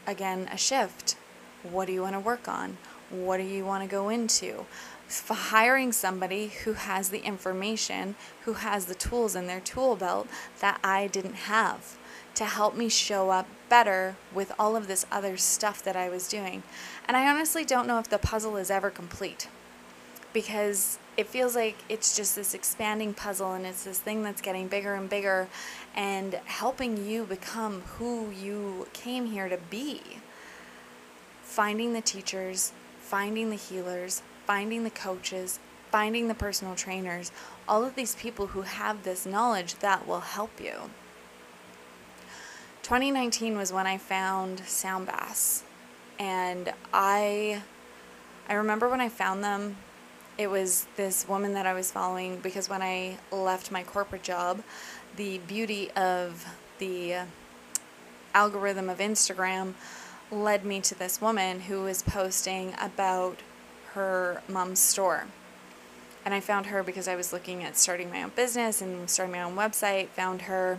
again, 0.07 0.49
a 0.53 0.59
shift. 0.59 1.17
What 1.63 1.87
do 1.87 1.93
you 1.93 2.03
want 2.03 2.15
to 2.15 2.21
work 2.21 2.49
on? 2.49 2.77
What 3.11 3.39
do 3.39 3.45
you 3.45 3.65
want 3.65 3.83
to 3.83 3.89
go 3.89 4.09
into? 4.09 4.67
Hiring 5.29 5.93
somebody 5.93 6.49
who 6.65 6.75
has 6.75 7.11
the 7.11 7.23
information, 7.23 8.15
who 8.45 8.55
has 8.55 8.87
the 8.87 8.95
tools 8.95 9.35
in 9.35 9.47
their 9.47 9.61
tool 9.61 9.97
belt 9.97 10.29
that 10.61 10.79
I 10.85 11.07
didn't 11.07 11.35
have 11.35 11.99
to 12.35 12.45
help 12.45 12.77
me 12.77 12.89
show 12.89 13.31
up 13.31 13.47
better 13.69 14.17
with 14.33 14.53
all 14.59 14.77
of 14.77 14.87
this 14.87 15.05
other 15.11 15.37
stuff 15.37 15.83
that 15.83 15.97
I 15.97 16.09
was 16.09 16.29
doing. 16.29 16.63
And 17.07 17.17
I 17.17 17.29
honestly 17.29 17.65
don't 17.65 17.87
know 17.87 17.99
if 17.99 18.09
the 18.09 18.19
puzzle 18.19 18.57
is 18.57 18.71
ever 18.71 18.91
complete 18.91 19.49
because 20.33 20.99
it 21.17 21.27
feels 21.27 21.57
like 21.57 21.77
it's 21.89 22.17
just 22.17 22.37
this 22.37 22.55
expanding 22.55 23.15
puzzle 23.15 23.53
and 23.53 23.67
it's 23.67 23.85
this 23.85 23.99
thing 23.99 24.23
that's 24.23 24.41
getting 24.41 24.69
bigger 24.69 24.95
and 24.95 25.11
bigger 25.11 25.49
and 25.95 26.35
helping 26.45 27.05
you 27.05 27.25
become 27.25 27.83
who 27.99 28.31
you 28.31 28.87
came 28.93 29.27
here 29.27 29.49
to 29.49 29.59
be. 29.69 30.01
Finding 31.43 31.93
the 31.93 32.01
teachers, 32.01 32.73
finding 33.01 33.51
the 33.51 33.57
healers, 33.57 34.23
finding 34.51 34.83
the 34.83 34.91
coaches, 34.91 35.61
finding 35.93 36.27
the 36.27 36.35
personal 36.35 36.75
trainers, 36.75 37.31
all 37.69 37.85
of 37.85 37.95
these 37.95 38.17
people 38.17 38.49
who 38.49 38.63
have 38.63 39.05
this 39.05 39.25
knowledge 39.25 39.77
that 39.77 40.09
will 40.09 40.19
help 40.19 40.61
you. 40.61 40.91
2019 42.83 43.57
was 43.57 43.73
when 43.73 43.87
I 43.87 43.97
found 43.97 44.59
Sound 44.67 45.07
Baths, 45.07 45.63
and 46.19 46.73
I 46.93 47.63
I 48.49 48.55
remember 48.55 48.89
when 48.89 49.01
I 49.01 49.09
found 49.09 49.45
them, 49.45 49.77
it 50.37 50.51
was 50.51 50.89
this 50.97 51.29
woman 51.29 51.55
that 51.55 51.65
I 51.65 51.73
was 51.73 51.93
following 51.93 52.41
because 52.41 52.69
when 52.69 52.83
I 52.83 53.19
left 53.31 53.71
my 53.71 53.85
corporate 53.85 54.25
job, 54.25 54.65
the 55.15 55.39
beauty 55.39 55.93
of 55.93 56.45
the 56.81 57.19
algorithm 58.35 58.91
of 58.91 58.99
Instagram 58.99 59.75
led 60.33 60.65
me 60.65 60.81
to 60.81 60.97
this 60.97 61.21
woman 61.21 61.61
who 61.61 61.85
was 61.85 62.03
posting 62.03 62.75
about 62.81 63.43
her 63.95 64.43
mom's 64.49 64.81
store. 64.81 65.27
And 66.25 66.35
I 66.35 66.41
found 66.41 66.67
her 66.67 66.83
because 66.83 67.09
I 67.09 67.17
was 67.17 67.33
looking 67.33 67.65
at 67.65 67.77
starting 67.77 68.11
my 68.11 68.23
own 68.23 68.33
business 68.37 68.83
and 68.83 69.09
starting 69.09 69.33
my 69.33 69.43
own 69.43 69.57
website, 69.57 70.09
found 70.09 70.43
her 70.43 70.79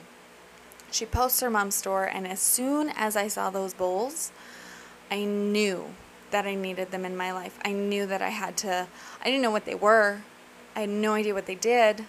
she 0.91 1.05
posts 1.05 1.39
her 1.39 1.49
mom's 1.49 1.75
store, 1.75 2.03
and 2.03 2.27
as 2.27 2.41
soon 2.41 2.89
as 2.89 3.15
I 3.15 3.29
saw 3.29 3.49
those 3.49 3.73
bowls, 3.73 4.31
I 5.09 5.23
knew 5.23 5.85
that 6.31 6.45
I 6.45 6.53
needed 6.55 6.91
them 6.91 7.05
in 7.05 7.15
my 7.15 7.31
life. 7.31 7.57
I 7.63 7.71
knew 7.71 8.05
that 8.05 8.21
I 8.21 8.29
had 8.29 8.57
to, 8.57 8.87
I 9.21 9.25
didn't 9.25 9.41
know 9.41 9.51
what 9.51 9.65
they 9.65 9.75
were, 9.75 10.21
I 10.75 10.81
had 10.81 10.89
no 10.89 11.13
idea 11.13 11.33
what 11.33 11.45
they 11.45 11.55
did, 11.55 12.05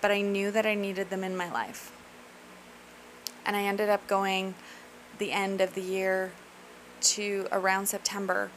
but 0.00 0.10
I 0.10 0.22
knew 0.22 0.50
that 0.50 0.66
I 0.66 0.74
needed 0.74 1.10
them 1.10 1.22
in 1.22 1.36
my 1.36 1.50
life. 1.52 1.92
And 3.44 3.54
I 3.54 3.62
ended 3.62 3.88
up 3.88 4.06
going 4.06 4.54
the 5.18 5.32
end 5.32 5.60
of 5.60 5.74
the 5.74 5.82
year 5.82 6.32
to 7.00 7.46
around 7.52 7.86
September 7.86 8.50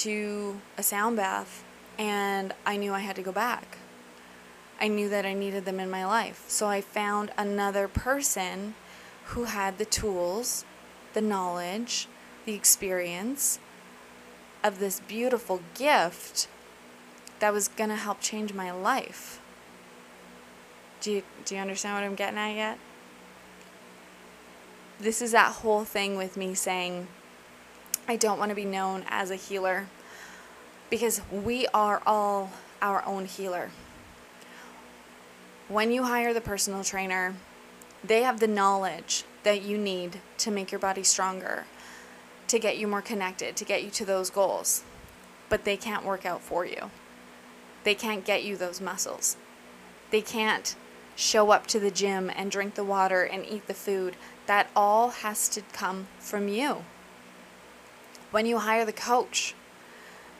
to 0.00 0.60
a 0.78 0.82
sound 0.82 1.16
bath, 1.16 1.64
and 1.98 2.54
I 2.64 2.76
knew 2.76 2.92
I 2.92 3.00
had 3.00 3.16
to 3.16 3.22
go 3.22 3.32
back. 3.32 3.78
I 4.80 4.88
knew 4.88 5.08
that 5.08 5.24
I 5.24 5.32
needed 5.32 5.64
them 5.64 5.78
in 5.78 5.90
my 5.90 6.04
life. 6.04 6.44
So 6.48 6.66
I 6.66 6.80
found 6.80 7.30
another 7.36 7.86
person 7.88 8.74
who 9.26 9.44
had 9.44 9.78
the 9.78 9.84
tools, 9.84 10.64
the 11.12 11.20
knowledge, 11.20 12.08
the 12.44 12.54
experience 12.54 13.58
of 14.64 14.78
this 14.78 15.00
beautiful 15.00 15.60
gift 15.74 16.48
that 17.38 17.52
was 17.52 17.68
going 17.68 17.90
to 17.90 17.96
help 17.96 18.20
change 18.20 18.54
my 18.54 18.70
life. 18.70 19.40
Do 21.00 21.12
you, 21.12 21.22
do 21.44 21.54
you 21.54 21.60
understand 21.60 21.94
what 21.96 22.04
I'm 22.04 22.14
getting 22.14 22.38
at 22.38 22.54
yet? 22.54 22.78
This 25.00 25.20
is 25.20 25.32
that 25.32 25.52
whole 25.52 25.84
thing 25.84 26.16
with 26.16 26.36
me 26.36 26.54
saying, 26.54 27.08
I 28.12 28.16
don't 28.16 28.38
want 28.38 28.50
to 28.50 28.54
be 28.54 28.66
known 28.66 29.06
as 29.08 29.30
a 29.30 29.36
healer 29.36 29.86
because 30.90 31.22
we 31.32 31.66
are 31.68 32.02
all 32.04 32.50
our 32.82 33.02
own 33.06 33.24
healer. 33.24 33.70
When 35.66 35.90
you 35.90 36.02
hire 36.02 36.34
the 36.34 36.42
personal 36.42 36.84
trainer, 36.84 37.34
they 38.04 38.22
have 38.22 38.38
the 38.38 38.46
knowledge 38.46 39.24
that 39.44 39.62
you 39.62 39.78
need 39.78 40.20
to 40.36 40.50
make 40.50 40.70
your 40.70 40.78
body 40.78 41.02
stronger, 41.02 41.64
to 42.48 42.58
get 42.58 42.76
you 42.76 42.86
more 42.86 43.00
connected, 43.00 43.56
to 43.56 43.64
get 43.64 43.82
you 43.82 43.88
to 43.92 44.04
those 44.04 44.28
goals. 44.28 44.84
But 45.48 45.64
they 45.64 45.78
can't 45.78 46.04
work 46.04 46.26
out 46.26 46.42
for 46.42 46.66
you. 46.66 46.90
They 47.82 47.94
can't 47.94 48.26
get 48.26 48.44
you 48.44 48.58
those 48.58 48.78
muscles. 48.78 49.38
They 50.10 50.20
can't 50.20 50.76
show 51.16 51.50
up 51.50 51.66
to 51.68 51.80
the 51.80 51.90
gym 51.90 52.30
and 52.36 52.50
drink 52.50 52.74
the 52.74 52.84
water 52.84 53.22
and 53.22 53.46
eat 53.46 53.68
the 53.68 53.72
food. 53.72 54.16
That 54.44 54.68
all 54.76 55.08
has 55.08 55.48
to 55.48 55.62
come 55.72 56.08
from 56.18 56.48
you. 56.48 56.84
When 58.32 58.46
you 58.46 58.58
hire 58.60 58.86
the 58.86 58.94
coach, 58.94 59.54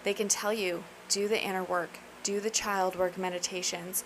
they 0.02 0.14
can 0.14 0.26
tell 0.26 0.52
you 0.52 0.82
do 1.10 1.28
the 1.28 1.40
inner 1.40 1.62
work, 1.62 1.98
do 2.22 2.40
the 2.40 2.48
child 2.48 2.96
work 2.96 3.18
meditations, 3.18 4.02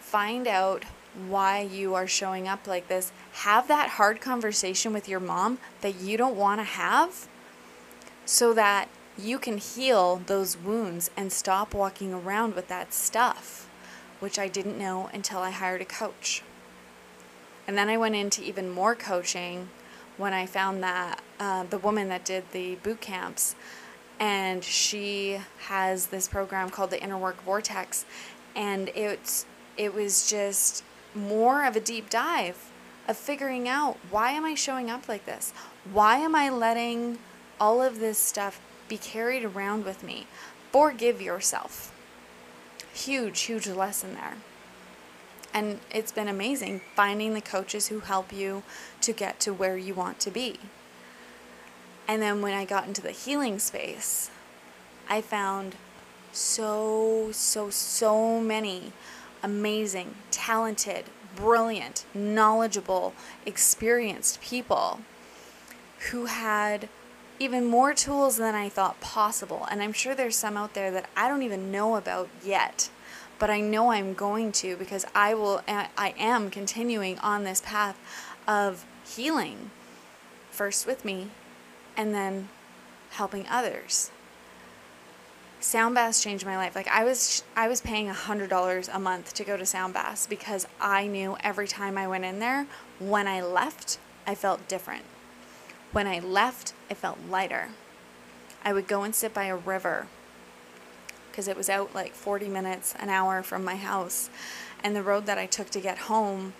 find 0.00 0.46
out 0.46 0.84
why 1.28 1.60
you 1.60 1.94
are 1.94 2.06
showing 2.06 2.46
up 2.46 2.66
like 2.66 2.88
this. 2.88 3.10
Have 3.32 3.68
that 3.68 3.90
hard 3.90 4.20
conversation 4.20 4.92
with 4.92 5.08
your 5.08 5.18
mom 5.18 5.58
that 5.80 5.98
you 5.98 6.18
don't 6.18 6.36
want 6.36 6.60
to 6.60 6.64
have 6.64 7.26
so 8.26 8.52
that 8.52 8.90
you 9.16 9.38
can 9.38 9.56
heal 9.56 10.20
those 10.26 10.58
wounds 10.58 11.10
and 11.16 11.32
stop 11.32 11.72
walking 11.72 12.12
around 12.12 12.54
with 12.54 12.68
that 12.68 12.92
stuff, 12.92 13.66
which 14.20 14.38
I 14.38 14.48
didn't 14.48 14.78
know 14.78 15.08
until 15.14 15.38
I 15.38 15.50
hired 15.52 15.80
a 15.80 15.86
coach. 15.86 16.42
And 17.66 17.78
then 17.78 17.88
I 17.88 17.96
went 17.96 18.14
into 18.14 18.42
even 18.42 18.68
more 18.68 18.94
coaching 18.94 19.70
when 20.16 20.32
I 20.32 20.46
found 20.46 20.82
that 20.82 21.22
uh, 21.40 21.64
the 21.64 21.78
woman 21.78 22.08
that 22.08 22.24
did 22.24 22.44
the 22.52 22.76
boot 22.76 23.00
camps, 23.00 23.54
and 24.20 24.62
she 24.62 25.40
has 25.66 26.06
this 26.06 26.28
program 26.28 26.70
called 26.70 26.90
the 26.90 27.02
Inner 27.02 27.18
Work 27.18 27.42
Vortex, 27.42 28.04
and 28.54 28.88
it's 28.94 29.46
it 29.76 29.94
was 29.94 30.28
just 30.28 30.84
more 31.14 31.64
of 31.64 31.76
a 31.76 31.80
deep 31.80 32.10
dive 32.10 32.70
of 33.08 33.16
figuring 33.16 33.68
out 33.68 33.98
why 34.10 34.30
am 34.30 34.44
I 34.44 34.54
showing 34.54 34.90
up 34.90 35.08
like 35.08 35.26
this? 35.26 35.52
Why 35.92 36.18
am 36.18 36.34
I 36.34 36.50
letting 36.50 37.18
all 37.60 37.82
of 37.82 37.98
this 37.98 38.18
stuff 38.18 38.60
be 38.88 38.96
carried 38.96 39.44
around 39.44 39.84
with 39.84 40.02
me? 40.02 40.26
Forgive 40.70 41.20
yourself. 41.20 41.92
Huge, 42.92 43.40
huge 43.40 43.66
lesson 43.66 44.14
there. 44.14 44.36
And 45.54 45.80
it's 45.90 46.12
been 46.12 46.28
amazing 46.28 46.80
finding 46.94 47.34
the 47.34 47.40
coaches 47.40 47.88
who 47.88 48.00
help 48.00 48.32
you 48.32 48.62
to 49.02 49.12
get 49.12 49.38
to 49.40 49.52
where 49.52 49.76
you 49.76 49.94
want 49.94 50.18
to 50.20 50.30
be. 50.30 50.58
And 52.08 52.20
then 52.20 52.42
when 52.42 52.54
I 52.54 52.64
got 52.64 52.86
into 52.86 53.02
the 53.02 53.10
healing 53.10 53.58
space, 53.58 54.30
I 55.08 55.20
found 55.20 55.76
so, 56.32 57.30
so, 57.32 57.70
so 57.70 58.40
many 58.40 58.92
amazing, 59.42 60.14
talented, 60.30 61.04
brilliant, 61.36 62.04
knowledgeable, 62.14 63.14
experienced 63.44 64.40
people 64.40 65.00
who 66.10 66.26
had 66.26 66.88
even 67.38 67.64
more 67.64 67.92
tools 67.92 68.36
than 68.36 68.54
I 68.54 68.68
thought 68.68 69.00
possible. 69.00 69.66
And 69.70 69.82
I'm 69.82 69.92
sure 69.92 70.14
there's 70.14 70.36
some 70.36 70.56
out 70.56 70.74
there 70.74 70.90
that 70.90 71.08
I 71.16 71.28
don't 71.28 71.42
even 71.42 71.72
know 71.72 71.96
about 71.96 72.28
yet. 72.44 72.88
But 73.42 73.50
I 73.50 73.60
know 73.60 73.90
I'm 73.90 74.14
going 74.14 74.52
to 74.52 74.76
because 74.76 75.04
I 75.16 75.34
will 75.34 75.62
I 75.66 76.14
am 76.16 76.48
continuing 76.48 77.18
on 77.18 77.42
this 77.42 77.60
path 77.60 77.98
of 78.46 78.86
healing 79.04 79.72
first 80.52 80.86
with 80.86 81.04
me 81.04 81.26
and 81.96 82.14
then 82.14 82.50
helping 83.10 83.48
others. 83.48 84.12
Sound 85.58 85.96
baths 85.96 86.22
changed 86.22 86.46
my 86.46 86.56
life. 86.56 86.76
Like 86.76 86.86
i 86.86 87.02
was 87.02 87.42
i 87.56 87.66
was 87.66 87.80
paying 87.80 88.08
a 88.08 88.12
hundred 88.12 88.48
dollars 88.48 88.88
a 88.88 89.00
month 89.00 89.34
to 89.34 89.42
go 89.42 89.56
to 89.56 89.66
sound 89.66 89.92
baths 89.92 90.24
because 90.28 90.68
i 90.80 91.08
knew 91.08 91.36
every 91.40 91.66
time 91.66 91.98
i 91.98 92.06
went 92.06 92.24
in 92.24 92.38
there 92.38 92.68
when 93.00 93.26
i 93.26 93.40
left 93.40 93.98
i 94.24 94.36
felt 94.36 94.68
different. 94.68 95.02
When 95.90 96.06
i 96.06 96.20
left 96.20 96.74
i 96.88 96.94
felt 96.94 97.18
lighter. 97.28 97.70
I 98.64 98.72
would 98.72 98.86
go 98.86 99.02
and 99.02 99.12
sit 99.12 99.34
by 99.34 99.46
a 99.46 99.56
river 99.56 100.06
because 101.32 101.48
it 101.48 101.56
was 101.56 101.70
out 101.70 101.94
like 101.94 102.12
40 102.12 102.48
minutes, 102.48 102.94
an 103.00 103.08
hour 103.08 103.42
from 103.42 103.64
my 103.64 103.76
house. 103.76 104.30
And 104.84 104.94
the 104.94 105.02
road 105.02 105.26
that 105.26 105.38
I 105.38 105.46
took 105.46 105.70
to 105.70 105.80
get 105.80 105.98
home 105.98 106.52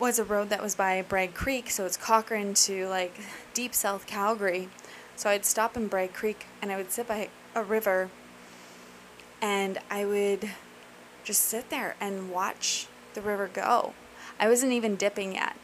was 0.00 0.18
a 0.18 0.24
road 0.24 0.48
that 0.48 0.62
was 0.62 0.74
by 0.74 1.02
Bragg 1.02 1.34
Creek, 1.34 1.70
so 1.70 1.84
it's 1.84 1.96
Cochrane 1.96 2.54
to 2.54 2.88
like 2.88 3.14
deep 3.52 3.74
South 3.74 4.06
Calgary. 4.06 4.68
So 5.16 5.28
I'd 5.28 5.44
stop 5.44 5.76
in 5.76 5.88
Bragg 5.88 6.14
Creek 6.14 6.46
and 6.62 6.72
I 6.72 6.76
would 6.76 6.90
sit 6.90 7.06
by 7.06 7.28
a 7.54 7.62
river 7.62 8.10
and 9.42 9.78
I 9.90 10.04
would 10.04 10.50
just 11.24 11.42
sit 11.42 11.68
there 11.68 11.96
and 12.00 12.30
watch 12.30 12.86
the 13.14 13.20
river 13.20 13.50
go. 13.52 13.92
I 14.40 14.48
wasn't 14.48 14.72
even 14.72 14.96
dipping 14.96 15.34
yet. 15.34 15.56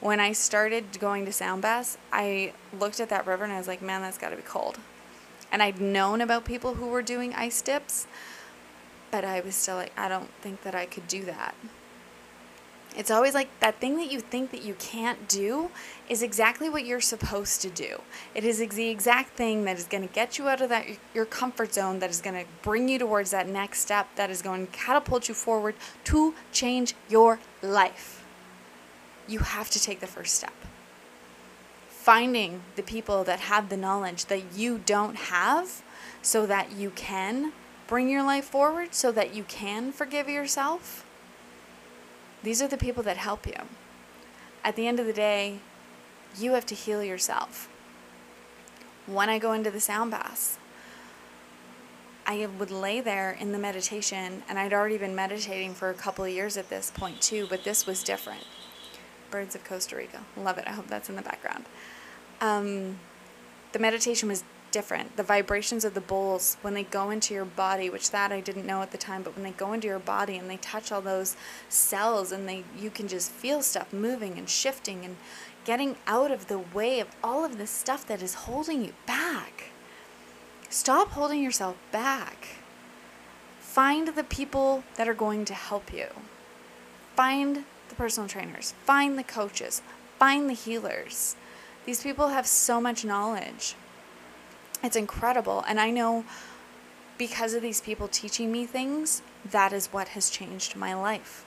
When 0.00 0.20
I 0.20 0.32
started 0.32 1.00
going 1.00 1.24
to 1.24 1.32
sound 1.32 1.62
baths, 1.62 1.96
I 2.12 2.52
looked 2.78 3.00
at 3.00 3.08
that 3.08 3.26
river 3.26 3.44
and 3.44 3.52
I 3.52 3.58
was 3.58 3.66
like, 3.66 3.80
man, 3.80 4.02
that's 4.02 4.18
got 4.18 4.30
to 4.30 4.36
be 4.36 4.42
cold. 4.42 4.78
And 5.54 5.62
I'd 5.62 5.80
known 5.80 6.20
about 6.20 6.44
people 6.44 6.74
who 6.74 6.88
were 6.88 7.00
doing 7.00 7.32
ice 7.32 7.62
dips, 7.62 8.08
but 9.12 9.24
I 9.24 9.38
was 9.38 9.54
still 9.54 9.76
like, 9.76 9.92
I 9.96 10.08
don't 10.08 10.28
think 10.40 10.64
that 10.64 10.74
I 10.74 10.84
could 10.84 11.06
do 11.06 11.24
that. 11.26 11.54
It's 12.96 13.08
always 13.08 13.34
like 13.34 13.48
that 13.60 13.76
thing 13.76 13.96
that 13.98 14.10
you 14.10 14.18
think 14.18 14.50
that 14.50 14.64
you 14.64 14.74
can't 14.80 15.28
do 15.28 15.70
is 16.08 16.24
exactly 16.24 16.68
what 16.68 16.84
you're 16.84 17.00
supposed 17.00 17.62
to 17.62 17.70
do. 17.70 18.00
It 18.34 18.42
is 18.42 18.58
the 18.58 18.88
exact 18.88 19.36
thing 19.36 19.64
that 19.66 19.78
is 19.78 19.84
going 19.84 20.04
to 20.08 20.12
get 20.12 20.38
you 20.38 20.48
out 20.48 20.60
of 20.60 20.70
that 20.70 20.86
your 21.14 21.24
comfort 21.24 21.72
zone 21.72 22.00
that 22.00 22.10
is 22.10 22.20
going 22.20 22.34
to 22.34 22.50
bring 22.62 22.88
you 22.88 22.98
towards 22.98 23.30
that 23.30 23.46
next 23.46 23.78
step 23.78 24.08
that 24.16 24.30
is 24.30 24.42
going 24.42 24.66
to 24.66 24.72
catapult 24.72 25.28
you 25.28 25.34
forward 25.34 25.76
to 26.04 26.34
change 26.50 26.94
your 27.08 27.38
life. 27.62 28.24
You 29.28 29.38
have 29.38 29.70
to 29.70 29.80
take 29.80 30.00
the 30.00 30.08
first 30.08 30.34
step. 30.34 30.52
Finding 32.04 32.60
the 32.76 32.82
people 32.82 33.24
that 33.24 33.40
have 33.40 33.68
the 33.70 33.76
knowledge 33.76 34.26
that 34.26 34.54
you 34.54 34.78
don't 34.78 35.16
have 35.16 35.82
so 36.20 36.46
that 36.46 36.72
you 36.72 36.90
can 36.90 37.52
bring 37.86 38.08
your 38.08 38.22
life 38.22 38.44
forward 38.44 38.94
so 38.94 39.10
that 39.12 39.34
you 39.34 39.44
can 39.44 39.90
forgive 39.92 40.28
yourself 40.28 41.04
these 42.44 42.60
are 42.60 42.68
the 42.68 42.76
people 42.76 43.02
that 43.04 43.16
help 43.16 43.46
you. 43.46 43.56
At 44.62 44.76
the 44.76 44.86
end 44.86 45.00
of 45.00 45.06
the 45.06 45.14
day, 45.14 45.60
you 46.36 46.52
have 46.52 46.66
to 46.66 46.74
heal 46.74 47.02
yourself. 47.02 47.70
When 49.06 49.30
I 49.30 49.38
go 49.38 49.52
into 49.52 49.70
the 49.70 49.80
sound 49.80 50.10
baths, 50.10 50.58
I 52.26 52.46
would 52.46 52.70
lay 52.70 53.00
there 53.00 53.30
in 53.30 53.52
the 53.52 53.58
meditation, 53.58 54.42
and 54.46 54.58
I'd 54.58 54.74
already 54.74 54.98
been 54.98 55.14
meditating 55.14 55.72
for 55.72 55.88
a 55.88 55.94
couple 55.94 56.26
of 56.26 56.30
years 56.30 56.58
at 56.58 56.68
this 56.68 56.90
point 56.90 57.22
too, 57.22 57.46
but 57.48 57.64
this 57.64 57.86
was 57.86 58.02
different. 58.02 58.44
Birds 59.30 59.54
of 59.54 59.64
Costa 59.64 59.96
Rica. 59.96 60.20
Love 60.36 60.58
it. 60.58 60.64
I 60.66 60.72
hope 60.72 60.88
that's 60.88 61.08
in 61.08 61.16
the 61.16 61.22
background. 61.22 61.64
Um, 62.40 62.98
the 63.72 63.78
meditation 63.78 64.28
was 64.28 64.44
different. 64.74 65.16
The 65.16 65.22
vibrations 65.22 65.84
of 65.84 65.94
the 65.94 66.00
bowls 66.00 66.56
when 66.62 66.74
they 66.74 66.82
go 66.82 67.10
into 67.10 67.32
your 67.32 67.44
body, 67.44 67.88
which 67.88 68.10
that 68.10 68.32
I 68.32 68.40
didn't 68.40 68.66
know 68.66 68.82
at 68.82 68.90
the 68.90 68.98
time, 68.98 69.22
but 69.22 69.36
when 69.36 69.44
they 69.44 69.52
go 69.52 69.72
into 69.72 69.86
your 69.86 70.00
body 70.00 70.36
and 70.36 70.50
they 70.50 70.56
touch 70.56 70.90
all 70.90 71.00
those 71.00 71.36
cells 71.68 72.32
and 72.32 72.48
they 72.48 72.64
you 72.76 72.90
can 72.90 73.06
just 73.06 73.30
feel 73.30 73.62
stuff 73.62 73.92
moving 73.92 74.36
and 74.36 74.48
shifting 74.48 75.04
and 75.04 75.16
getting 75.64 75.94
out 76.08 76.32
of 76.32 76.48
the 76.48 76.58
way 76.58 76.98
of 76.98 77.08
all 77.22 77.44
of 77.44 77.56
the 77.56 77.68
stuff 77.68 78.04
that 78.06 78.20
is 78.20 78.34
holding 78.34 78.84
you 78.84 78.92
back. 79.06 79.70
Stop 80.68 81.10
holding 81.10 81.40
yourself 81.40 81.76
back. 81.92 82.48
Find 83.60 84.08
the 84.08 84.24
people 84.24 84.82
that 84.96 85.08
are 85.08 85.14
going 85.14 85.44
to 85.44 85.54
help 85.54 85.92
you. 85.92 86.08
Find 87.14 87.64
the 87.88 87.94
personal 87.94 88.28
trainers, 88.28 88.74
find 88.84 89.16
the 89.16 89.22
coaches, 89.22 89.82
find 90.18 90.50
the 90.50 90.54
healers. 90.54 91.36
These 91.86 92.02
people 92.02 92.28
have 92.28 92.46
so 92.46 92.80
much 92.80 93.04
knowledge. 93.04 93.74
It's 94.82 94.96
incredible. 94.96 95.64
And 95.66 95.80
I 95.80 95.90
know 95.90 96.24
because 97.18 97.54
of 97.54 97.62
these 97.62 97.80
people 97.80 98.08
teaching 98.08 98.50
me 98.50 98.66
things, 98.66 99.22
that 99.50 99.72
is 99.72 99.88
what 99.88 100.08
has 100.08 100.30
changed 100.30 100.76
my 100.76 100.94
life. 100.94 101.44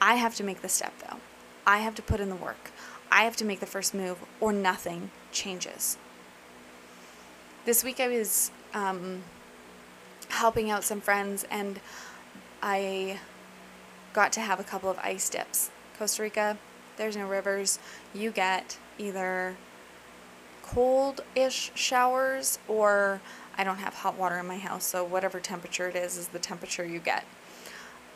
I 0.00 0.14
have 0.14 0.34
to 0.36 0.44
make 0.44 0.62
the 0.62 0.68
step 0.68 0.92
though. 1.00 1.18
I 1.66 1.78
have 1.78 1.94
to 1.96 2.02
put 2.02 2.20
in 2.20 2.28
the 2.28 2.36
work. 2.36 2.70
I 3.10 3.24
have 3.24 3.36
to 3.36 3.44
make 3.44 3.60
the 3.60 3.66
first 3.66 3.94
move 3.94 4.18
or 4.40 4.52
nothing 4.52 5.10
changes. 5.32 5.96
This 7.64 7.84
week 7.84 8.00
I 8.00 8.08
was 8.08 8.50
um, 8.72 9.22
helping 10.28 10.70
out 10.70 10.84
some 10.84 11.00
friends 11.00 11.44
and 11.50 11.80
I 12.62 13.18
got 14.12 14.32
to 14.32 14.40
have 14.40 14.60
a 14.60 14.64
couple 14.64 14.90
of 14.90 14.98
ice 14.98 15.28
dips. 15.28 15.70
Costa 15.98 16.22
Rica, 16.22 16.58
there's 16.98 17.16
no 17.16 17.26
rivers. 17.26 17.78
You 18.12 18.30
get 18.30 18.76
either 18.98 19.56
cold 20.62 21.22
ish 21.34 21.72
showers, 21.74 22.58
or 22.68 23.20
I 23.56 23.64
don't 23.64 23.78
have 23.78 23.94
hot 23.94 24.18
water 24.18 24.38
in 24.38 24.46
my 24.46 24.58
house, 24.58 24.84
so 24.84 25.02
whatever 25.02 25.40
temperature 25.40 25.88
it 25.88 25.96
is, 25.96 26.18
is 26.18 26.28
the 26.28 26.38
temperature 26.38 26.84
you 26.84 26.98
get. 26.98 27.24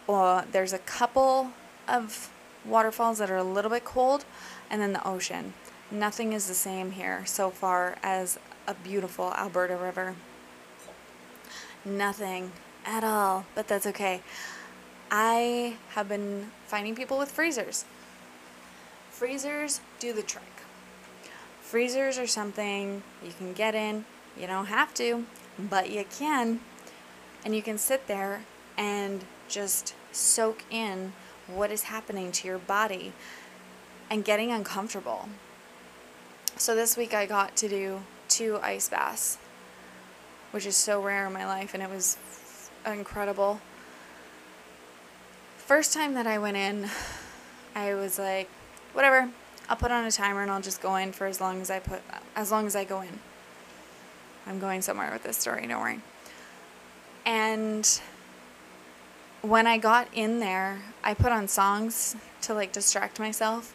Uh, 0.09 0.42
there's 0.53 0.75
a 0.75 0.79
couple 0.79 1.53
of 1.88 2.31
waterfalls 2.64 3.18
that 3.18 3.31
are 3.31 3.37
a 3.37 3.45
little 3.45 3.71
bit 3.71 3.85
cold, 3.85 4.25
and 4.71 4.83
then 4.83 4.92
the 4.92 5.09
ocean. 5.09 5.55
Nothing 5.90 6.33
is 6.33 6.47
the 6.47 6.55
same 6.55 6.92
here 6.92 7.25
so 7.27 7.51
far 7.51 7.97
as 8.03 8.38
a 8.66 8.75
beautiful 8.75 9.33
Alberta 9.35 9.77
river. 9.77 10.14
Nothing 11.85 12.53
at 12.85 13.05
all, 13.05 13.47
but 13.55 13.68
that's 13.68 13.87
okay. 13.87 14.23
I 15.11 15.77
have 15.90 16.09
been 16.09 16.51
finding 16.66 16.95
people 16.95 17.18
with 17.18 17.31
freezers. 17.31 17.85
Freezers 19.23 19.81
do 20.01 20.13
the 20.13 20.23
trick 20.23 20.53
freezers 21.73 22.19
are 22.19 22.27
something 22.27 23.03
you 23.25 23.33
can 23.39 23.55
get 23.55 23.75
in. 23.75 24.05
You 24.39 24.47
don't 24.47 24.67
have 24.67 24.93
to, 24.95 25.25
but 25.59 25.89
you 25.89 26.05
can. 26.05 26.61
And 27.47 27.57
you 27.57 27.63
can 27.63 27.79
sit 27.79 28.09
there 28.09 28.43
and 28.77 29.25
just 29.49 29.95
soak 30.13 30.65
in 30.71 31.15
what 31.47 31.71
is 31.71 31.85
happening 31.85 32.31
to 32.33 32.47
your 32.47 32.59
body 32.59 33.15
and 34.11 34.23
getting 34.23 34.53
uncomfortable. 34.53 35.31
So 36.59 36.75
this 36.75 36.95
week 36.95 37.15
I 37.15 37.25
got 37.25 37.57
to 37.57 37.71
do 37.71 38.03
two 38.29 38.59
ice 38.63 38.91
baths, 38.91 39.39
which 40.51 40.67
is 40.67 40.77
so 40.77 41.01
rare 41.01 41.27
in 41.27 41.33
my 41.33 41.47
life, 41.47 41.73
and 41.73 41.83
it 41.83 41.89
was 41.89 42.19
incredible. 42.85 43.63
First 45.57 45.95
time 45.95 46.13
that 46.13 46.27
I 46.27 46.37
went 46.37 46.59
in, 46.59 46.91
I 47.75 47.95
was 47.95 48.19
like, 48.19 48.51
whatever, 48.93 49.31
I'll 49.69 49.77
put 49.77 49.91
on 49.91 50.05
a 50.05 50.11
timer 50.11 50.43
and 50.43 50.51
I'll 50.51 50.61
just 50.61 50.83
go 50.83 50.97
in 50.97 51.13
for 51.13 51.27
as 51.27 51.41
long 51.41 51.61
as 51.61 51.71
I 51.71 51.79
put 51.79 52.03
as 52.37 52.51
long 52.51 52.67
as 52.67 52.77
I 52.77 52.85
go 52.85 53.01
in. 53.01 53.19
I'm 54.47 54.59
going 54.59 54.83
somewhere 54.83 55.11
with 55.13 55.23
this 55.23 55.37
story, 55.37 55.67
don't 55.67 55.81
worry. 55.81 56.01
And 57.25 57.89
when 59.43 59.67
I 59.67 59.79
got 59.79 60.09
in 60.13 60.41
there, 60.41 60.81
I 61.05 61.15
put 61.15 61.33
on 61.33 61.49
songs 61.49 62.17
to 62.43 62.55
like 62.55 62.73
distract 62.73 63.19
myself 63.19 63.75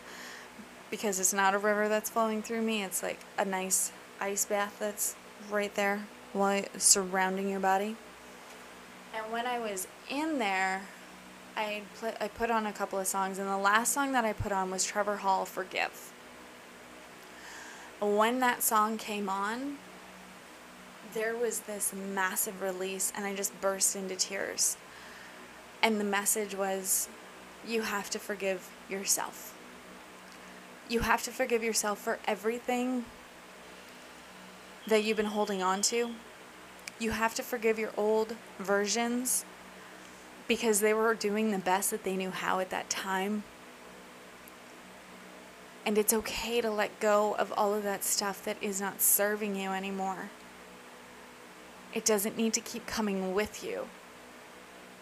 because 0.90 1.20
it's 1.20 1.34
not 1.34 1.54
a 1.54 1.58
river 1.58 1.90
that's 1.90 2.10
flowing 2.10 2.42
through 2.42 2.62
me. 2.62 2.84
It's 2.84 3.04
like 3.04 3.20
a 3.38 3.46
nice 3.46 3.92
ice 4.20 4.46
bath 4.46 4.78
that's 4.80 5.16
right 5.50 5.74
there 5.76 6.06
while 6.34 6.64
surrounding 6.78 7.50
your 7.50 7.60
body. 7.60 7.96
And 9.16 9.32
when 9.32 9.46
I 9.46 9.60
was 9.60 9.88
in 10.10 10.40
there, 10.40 10.82
I 11.58 11.82
put 12.00 12.16
I 12.22 12.28
put 12.28 12.52
on 12.52 12.68
a 12.68 12.72
couple 12.72 13.00
of 13.00 13.08
songs, 13.08 13.40
and 13.40 13.50
the 13.50 13.58
last 13.58 13.92
song 13.92 14.12
that 14.12 14.24
I 14.24 14.32
put 14.32 14.52
on 14.52 14.70
was 14.70 14.86
Trevor 14.86 15.18
Hall 15.18 15.44
"Forgive." 15.44 16.14
When 18.00 18.40
that 18.42 18.62
song 18.62 19.00
came 19.00 19.28
on, 19.28 19.80
there 21.16 21.36
was 21.36 21.62
this 21.62 21.94
massive 21.94 22.62
release, 22.62 23.12
and 23.16 23.26
I 23.26 23.34
just 23.34 23.60
burst 23.60 23.96
into 23.96 24.16
tears. 24.16 24.78
And 25.82 26.00
the 26.00 26.04
message 26.04 26.54
was, 26.54 27.10
you 27.66 27.82
have 27.82 28.12
to 28.12 28.20
forgive 28.20 28.70
yourself. 28.88 29.58
You 30.90 31.00
have 31.00 31.24
to 31.24 31.32
forgive 31.32 31.64
yourself 31.64 32.00
for 32.00 32.20
everything 32.28 33.06
that 34.86 35.04
you've 35.04 35.18
been 35.18 35.26
holding 35.26 35.64
on 35.64 35.82
to. 35.84 36.12
You 37.00 37.12
have 37.12 37.34
to 37.36 37.44
forgive 37.44 37.80
your 37.80 37.92
old 37.98 38.36
versions 38.60 39.44
because 40.48 40.80
they 40.80 40.94
were 40.94 41.14
doing 41.14 41.52
the 41.52 41.58
best 41.58 41.92
that 41.92 42.04
they 42.04 42.16
knew 42.16 42.32
how 42.32 42.60
at 42.60 42.70
that 42.70 42.90
time. 42.90 43.44
And 45.86 45.98
it's 45.98 46.14
okay 46.14 46.62
to 46.62 46.70
let 46.70 47.00
go 47.00 47.36
of 47.36 47.54
all 47.56 47.74
of 47.74 47.84
that 47.84 48.04
stuff 48.04 48.44
that 48.44 48.58
is 48.62 48.82
not 48.82 49.02
serving 49.02 49.56
you 49.56 49.72
anymore. 49.72 50.30
It 51.94 52.06
doesn't 52.06 52.38
need 52.38 52.54
to 52.54 52.62
keep 52.62 52.86
coming 52.86 53.34
with 53.34 53.64
you. 53.64 53.88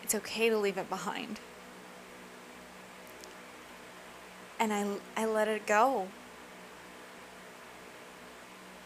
It's 0.04 0.16
okay 0.16 0.50
to 0.50 0.58
leave 0.58 0.78
it 0.78 0.90
behind. 0.90 1.40
And 4.60 4.72
I, 4.72 4.86
I 5.18 5.26
let 5.26 5.48
it 5.48 5.66
go. 5.66 6.08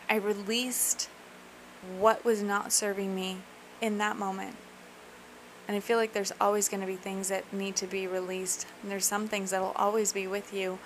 I 0.09 0.15
released 0.15 1.09
what 1.97 2.25
was 2.25 2.41
not 2.41 2.73
serving 2.73 3.13
me 3.13 3.39
in 3.81 3.97
that 3.99 4.17
moment. 4.17 4.55
And 5.69 5.77
I 5.77 5.81
feel 5.81 5.97
like 5.97 6.13
there's 6.13 6.33
always 6.41 6.67
going 6.67 6.81
to 6.81 6.87
be 6.87 6.95
things 6.95 7.29
that 7.29 7.53
need 7.53 7.75
to 7.75 7.85
be 7.85 8.07
released. 8.07 8.65
And 8.81 8.89
there's 8.89 9.05
some 9.05 9.27
things 9.27 9.51
that 9.51 9.61
will 9.61 9.73
always 9.75 10.11
be 10.11 10.25
with 10.25 10.51
you. 10.51 10.79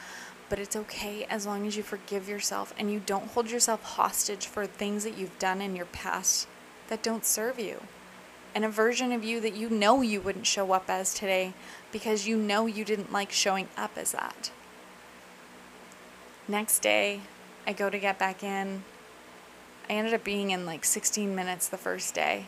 But 0.50 0.60
it's 0.60 0.76
okay 0.76 1.24
as 1.30 1.46
long 1.46 1.66
as 1.66 1.78
you 1.78 1.84
forgive 1.84 2.28
yourself 2.28 2.74
and 2.78 2.92
you 2.92 3.00
don't 3.00 3.30
hold 3.30 3.50
yourself 3.50 3.82
hostage 3.82 4.46
for 4.46 4.66
things 4.66 5.06
that 5.06 5.18
you've 5.18 5.40
done 5.40 5.62
in 5.62 5.78
your 5.78 5.86
past 5.86 6.48
that 6.90 7.02
don't 7.02 7.24
serve 7.24 7.60
you, 7.60 7.82
and 8.54 8.66
a 8.66 8.70
version 8.70 9.14
of 9.14 9.24
you 9.24 9.40
that 9.40 9.56
you 9.56 9.70
know 9.70 10.02
you 10.02 10.20
wouldn't 10.20 10.46
show 10.46 10.74
up 10.74 10.90
as 10.90 11.14
today 11.14 11.54
because 11.94 12.28
you 12.28 12.36
know 12.36 12.66
you 12.66 12.84
didn't 12.84 13.12
like 13.12 13.32
showing 13.32 13.70
up 13.78 13.98
as 13.98 14.12
that. 14.12 14.52
Next 16.46 16.80
day, 16.80 17.22
I 17.66 17.72
go 17.72 17.90
to 17.90 17.98
get 17.98 18.20
back 18.20 18.44
in. 18.44 18.84
I 19.90 19.94
ended 19.94 20.14
up 20.14 20.26
being 20.26 20.52
in 20.52 20.66
like 20.66 20.84
16 20.84 21.34
minutes 21.34 21.70
the 21.70 21.78
first 21.78 22.14
day. 22.14 22.48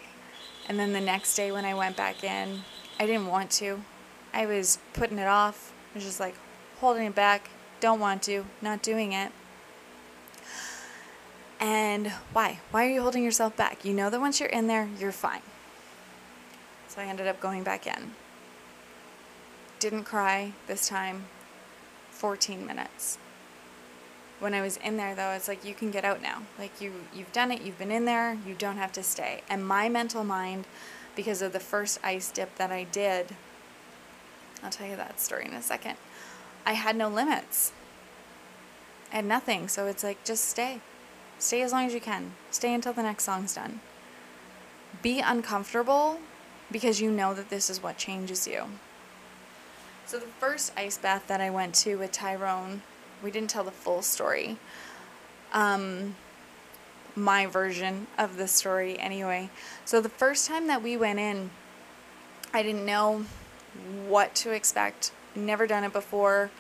And 0.67 0.80
then 0.80 0.93
the 0.93 1.01
next 1.01 1.36
day, 1.36 1.51
when 1.51 1.65
I 1.65 1.73
went 1.73 1.95
back 1.95 2.23
in, 2.23 2.62
I 2.99 3.06
didn't 3.06 3.28
want 3.28 3.51
to. 3.51 3.82
I 4.34 4.45
was 4.45 4.80
putting 4.93 5.17
it 5.19 5.28
off. 5.28 5.73
I 5.93 5.97
was 5.97 6.04
just 6.04 6.19
like 6.19 6.36
holding 6.80 7.06
it 7.06 7.15
back. 7.15 7.49
Don't 7.80 7.99
want 7.99 8.23
to. 8.23 8.45
Not 8.62 8.82
doing 8.82 9.13
it. 9.13 9.32
And 11.60 12.12
why? 12.34 12.60
Why 12.71 12.86
are 12.86 12.89
you 12.89 13.01
holding 13.01 13.23
yourself 13.23 13.56
back? 13.56 13.86
You 13.86 13.93
know 13.93 14.10
that 14.10 14.19
once 14.19 14.39
you're 14.39 14.49
in 14.49 14.67
there, 14.67 14.89
you're 14.99 15.12
fine. 15.12 15.41
So 16.88 17.01
I 17.01 17.06
ended 17.06 17.28
up 17.28 17.39
going 17.39 17.63
back 17.63 17.88
in. 17.88 18.12
Didn't 19.80 20.04
cry 20.04 20.54
this 20.67 20.88
time. 20.88 21.25
14 22.12 22.65
minutes. 22.65 23.17
When 24.39 24.54
I 24.54 24.62
was 24.62 24.78
in 24.78 24.98
there 24.98 25.15
though, 25.15 25.32
it's 25.32 25.48
like 25.48 25.63
you 25.63 25.74
can 25.74 25.91
get 25.91 26.06
out 26.06 26.21
now. 26.21 26.43
Like 26.60 26.82
you 26.82 26.93
you've 27.13 27.32
done 27.32 27.52
it, 27.52 27.62
you've 27.62 27.78
been 27.78 27.91
in 27.91 28.06
there, 28.06 28.38
you 28.45 28.54
don't 28.54 28.78
have 28.78 28.91
to 28.93 29.04
stay. 29.04 29.41
And 29.50 29.65
my 29.65 29.89
mental 29.89 30.24
mind 30.24 30.65
because 31.15 31.41
of 31.41 31.54
the 31.54 31.60
first 31.60 32.00
ice 32.04 32.30
dip 32.30 32.56
that 32.56 32.71
I 32.71 32.84
did, 32.84 33.36
I'll 34.62 34.69
tell 34.69 34.88
you 34.88 34.98
that 34.98 35.19
story 35.19 35.45
in 35.45 35.54
a 35.54 35.62
second. 35.62 35.95
I 36.65 36.74
had 36.74 36.95
no 36.95 37.08
limits. 37.08 37.71
I 39.12 39.17
had 39.17 39.26
nothing. 39.26 39.67
So 39.67 39.88
it's 39.88 40.04
like 40.04 40.24
just 40.24 40.45
stay. 40.45 40.82
Stay 41.39 41.62
as 41.62 41.71
long 41.71 41.86
as 41.86 41.93
you 41.93 42.02
can. 42.02 42.34
Stay 42.52 42.74
until 42.74 42.93
the 42.93 43.04
next 43.04 43.24
song's 43.24 43.56
done. 43.56 43.80
Be 45.02 45.19
uncomfortable 45.19 46.19
because 46.71 47.02
you 47.02 47.12
know 47.12 47.34
that 47.34 47.50
this 47.50 47.69
is 47.69 47.82
what 47.84 47.98
changes 47.98 48.48
you. 48.48 48.65
So, 50.06 50.19
the 50.19 50.28
first 50.28 50.71
ice 50.78 50.98
bath 50.98 51.28
that 51.28 51.41
I 51.41 51.50
went 51.50 51.74
to 51.76 51.95
with 51.95 52.12
Tyrone, 52.12 52.84
we 53.26 53.32
didn't 53.32 53.50
tell 53.50 53.64
the 53.64 53.72
full 53.72 54.04
story. 54.04 54.58
Um, 55.52 56.16
my 57.16 57.48
version 57.48 58.06
of 58.20 58.38
the 58.38 58.48
story, 58.48 59.00
anyway. 59.00 59.50
So, 59.84 60.00
the 60.00 60.10
first 60.10 60.48
time 60.48 60.68
that 60.68 60.84
we 60.84 60.96
went 60.96 61.18
in, 61.18 61.50
I 62.54 62.62
didn't 62.62 62.86
know 62.86 63.26
what 64.08 64.36
to 64.36 64.52
expect. 64.52 65.12
Never 65.36 65.66
done 65.66 65.84
it 65.84 65.92
before. 65.92 66.52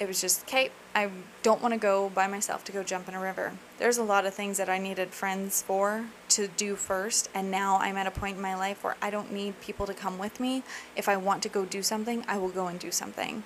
It 0.00 0.08
was 0.08 0.20
just, 0.20 0.42
okay, 0.42 0.70
I 0.94 1.10
don't 1.42 1.62
want 1.62 1.74
to 1.74 1.78
go 1.78 2.08
by 2.08 2.26
myself 2.26 2.64
to 2.64 2.72
go 2.72 2.82
jump 2.82 3.08
in 3.08 3.14
a 3.14 3.20
river. 3.20 3.52
There's 3.78 3.98
a 3.98 4.02
lot 4.02 4.26
of 4.26 4.34
things 4.34 4.58
that 4.58 4.68
I 4.68 4.78
needed 4.78 5.10
friends 5.10 5.62
for 5.62 6.06
to 6.30 6.48
do 6.48 6.74
first, 6.74 7.28
and 7.34 7.50
now 7.50 7.78
I'm 7.78 7.96
at 7.96 8.06
a 8.06 8.10
point 8.10 8.36
in 8.36 8.42
my 8.42 8.56
life 8.56 8.82
where 8.82 8.96
I 9.00 9.10
don't 9.10 9.32
need 9.32 9.60
people 9.60 9.86
to 9.86 9.94
come 9.94 10.18
with 10.18 10.40
me. 10.40 10.64
If 10.96 11.08
I 11.08 11.16
want 11.16 11.42
to 11.44 11.48
go 11.48 11.64
do 11.64 11.82
something, 11.82 12.24
I 12.26 12.36
will 12.38 12.48
go 12.48 12.66
and 12.66 12.80
do 12.80 12.90
something, 12.90 13.44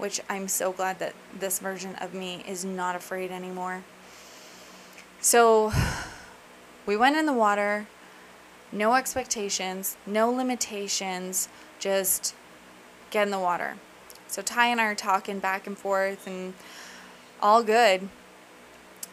which 0.00 0.20
I'm 0.28 0.48
so 0.48 0.72
glad 0.72 0.98
that 0.98 1.14
this 1.38 1.58
version 1.58 1.94
of 1.96 2.14
me 2.14 2.42
is 2.48 2.64
not 2.64 2.96
afraid 2.96 3.30
anymore. 3.30 3.84
So 5.20 5.72
we 6.86 6.96
went 6.96 7.16
in 7.16 7.26
the 7.26 7.32
water, 7.32 7.86
no 8.72 8.94
expectations, 8.94 9.96
no 10.06 10.30
limitations, 10.30 11.48
just 11.78 12.34
get 13.10 13.26
in 13.26 13.30
the 13.30 13.38
water. 13.38 13.76
So 14.28 14.42
Ty 14.42 14.68
and 14.68 14.80
I 14.80 14.84
are 14.84 14.94
talking 14.94 15.38
back 15.38 15.66
and 15.66 15.76
forth 15.76 16.26
and 16.26 16.54
all 17.42 17.62
good. 17.62 18.08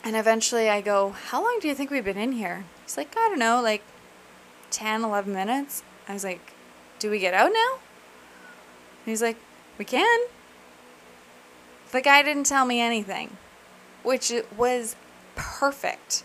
And 0.04 0.16
eventually 0.16 0.70
I 0.70 0.80
go, 0.80 1.10
How 1.10 1.44
long 1.44 1.60
do 1.60 1.68
you 1.68 1.76
think 1.76 1.92
we've 1.92 2.06
been 2.06 2.18
in 2.18 2.34
here? 2.34 2.66
He's 2.84 2.98
like, 2.98 3.16
I 3.18 3.28
don't 3.28 3.40
know, 3.40 3.62
like 3.62 3.84
10, 4.72 5.04
11 5.04 5.34
minutes. 5.34 5.84
I 6.08 6.14
was 6.14 6.24
like, 6.24 6.54
Do 7.00 7.10
we 7.10 7.20
get 7.20 7.34
out 7.34 7.52
now? 7.52 7.80
He's 9.06 9.22
like, 9.22 9.38
We 9.78 9.86
can. 9.86 10.20
The 11.92 12.02
guy 12.02 12.22
didn't 12.22 12.46
tell 12.46 12.66
me 12.66 12.82
anything, 12.82 13.38
which 14.04 14.32
was 14.58 14.96
perfect. 15.36 16.24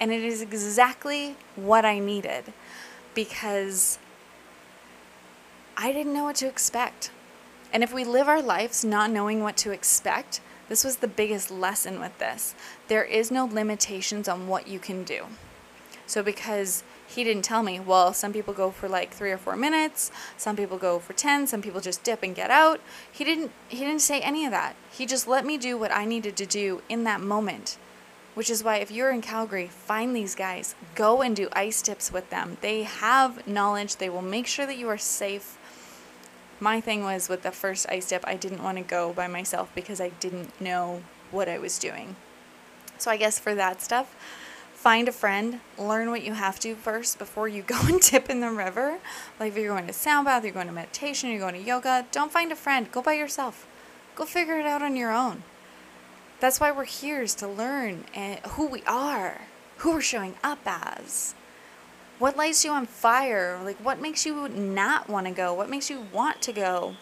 And 0.00 0.10
it 0.10 0.22
is 0.22 0.40
exactly 0.40 1.36
what 1.54 1.84
I 1.84 1.98
needed 1.98 2.52
because 3.14 3.98
I 5.76 5.92
didn't 5.92 6.14
know 6.14 6.24
what 6.24 6.36
to 6.36 6.48
expect. 6.48 7.10
And 7.72 7.82
if 7.82 7.92
we 7.92 8.04
live 8.04 8.28
our 8.28 8.42
lives 8.42 8.84
not 8.84 9.10
knowing 9.10 9.42
what 9.42 9.56
to 9.58 9.70
expect, 9.70 10.40
this 10.68 10.84
was 10.84 10.96
the 10.96 11.08
biggest 11.08 11.50
lesson 11.50 12.00
with 12.00 12.18
this. 12.18 12.54
There 12.88 13.04
is 13.04 13.30
no 13.30 13.44
limitations 13.44 14.28
on 14.28 14.48
what 14.48 14.68
you 14.68 14.78
can 14.78 15.04
do. 15.04 15.26
So 16.06 16.22
because 16.22 16.84
he 17.14 17.24
didn't 17.24 17.42
tell 17.42 17.62
me, 17.62 17.78
well, 17.80 18.12
some 18.12 18.32
people 18.32 18.54
go 18.54 18.70
for 18.70 18.88
like 18.88 19.12
3 19.12 19.30
or 19.30 19.38
4 19.38 19.56
minutes, 19.56 20.10
some 20.36 20.56
people 20.56 20.78
go 20.78 20.98
for 20.98 21.12
10, 21.12 21.46
some 21.46 21.62
people 21.62 21.80
just 21.80 22.02
dip 22.02 22.22
and 22.22 22.34
get 22.34 22.50
out. 22.50 22.80
He 23.10 23.24
didn't 23.24 23.52
he 23.68 23.78
didn't 23.78 24.00
say 24.00 24.20
any 24.20 24.44
of 24.44 24.50
that. 24.50 24.76
He 24.90 25.06
just 25.06 25.28
let 25.28 25.44
me 25.44 25.58
do 25.58 25.76
what 25.76 25.92
I 25.92 26.04
needed 26.04 26.36
to 26.36 26.46
do 26.46 26.82
in 26.88 27.04
that 27.04 27.20
moment. 27.20 27.78
Which 28.34 28.48
is 28.48 28.64
why 28.64 28.76
if 28.76 28.90
you're 28.90 29.10
in 29.10 29.20
Calgary, 29.20 29.68
find 29.68 30.16
these 30.16 30.34
guys, 30.34 30.74
go 30.94 31.20
and 31.20 31.36
do 31.36 31.48
ice 31.52 31.82
dips 31.82 32.10
with 32.10 32.30
them. 32.30 32.56
They 32.62 32.84
have 32.84 33.46
knowledge, 33.46 33.96
they 33.96 34.08
will 34.08 34.22
make 34.22 34.46
sure 34.46 34.64
that 34.66 34.78
you 34.78 34.88
are 34.88 34.98
safe 34.98 35.58
my 36.62 36.80
thing 36.80 37.02
was 37.02 37.28
with 37.28 37.42
the 37.42 37.50
first 37.50 37.86
ice 37.88 38.08
dip, 38.08 38.24
I 38.24 38.36
didn't 38.36 38.62
want 38.62 38.78
to 38.78 38.84
go 38.84 39.12
by 39.12 39.26
myself 39.26 39.72
because 39.74 40.00
I 40.00 40.10
didn't 40.10 40.60
know 40.60 41.02
what 41.32 41.48
I 41.48 41.58
was 41.58 41.76
doing. 41.76 42.14
So 42.98 43.10
I 43.10 43.16
guess 43.16 43.36
for 43.36 43.52
that 43.56 43.82
stuff, 43.82 44.14
find 44.82 45.06
a 45.06 45.12
friend, 45.12 45.60
learn 45.78 46.10
what 46.10 46.24
you 46.24 46.32
have 46.32 46.58
to 46.58 46.74
first 46.74 47.16
before 47.16 47.46
you 47.46 47.62
go 47.62 47.78
and 47.84 48.00
dip 48.00 48.28
in 48.28 48.40
the 48.40 48.50
river. 48.50 48.98
Like 49.38 49.52
if 49.52 49.58
you're 49.58 49.72
going 49.72 49.86
to 49.86 49.92
sound 49.92 50.24
bath, 50.24 50.42
you're 50.42 50.52
going 50.52 50.66
to 50.66 50.72
meditation, 50.72 51.30
you're 51.30 51.38
going 51.38 51.54
to 51.54 51.60
yoga, 51.60 52.04
don't 52.10 52.32
find 52.32 52.50
a 52.50 52.56
friend, 52.56 52.90
go 52.90 53.00
by 53.00 53.12
yourself. 53.12 53.64
Go 54.16 54.24
figure 54.24 54.58
it 54.58 54.66
out 54.66 54.82
on 54.82 54.96
your 54.96 55.12
own. 55.12 55.44
That's 56.40 56.58
why 56.58 56.72
we're 56.72 56.84
here 56.84 57.22
is 57.22 57.36
to 57.36 57.46
learn 57.46 58.06
and 58.12 58.40
who 58.40 58.66
we 58.66 58.82
are, 58.82 59.42
who 59.78 59.92
we're 59.92 60.00
showing 60.00 60.34
up 60.42 60.58
as. 60.66 61.36
What 62.18 62.36
lights 62.36 62.64
you 62.64 62.72
on 62.72 62.86
fire? 62.86 63.60
Like, 63.64 63.76
what 63.78 64.00
makes 64.00 64.26
you 64.26 64.48
not 64.48 65.08
want 65.08 65.28
to 65.28 65.32
go? 65.32 65.54
What 65.54 65.70
makes 65.70 65.90
you 65.90 66.06
want 66.12 66.42
to 66.42 66.52
go? 66.52 66.96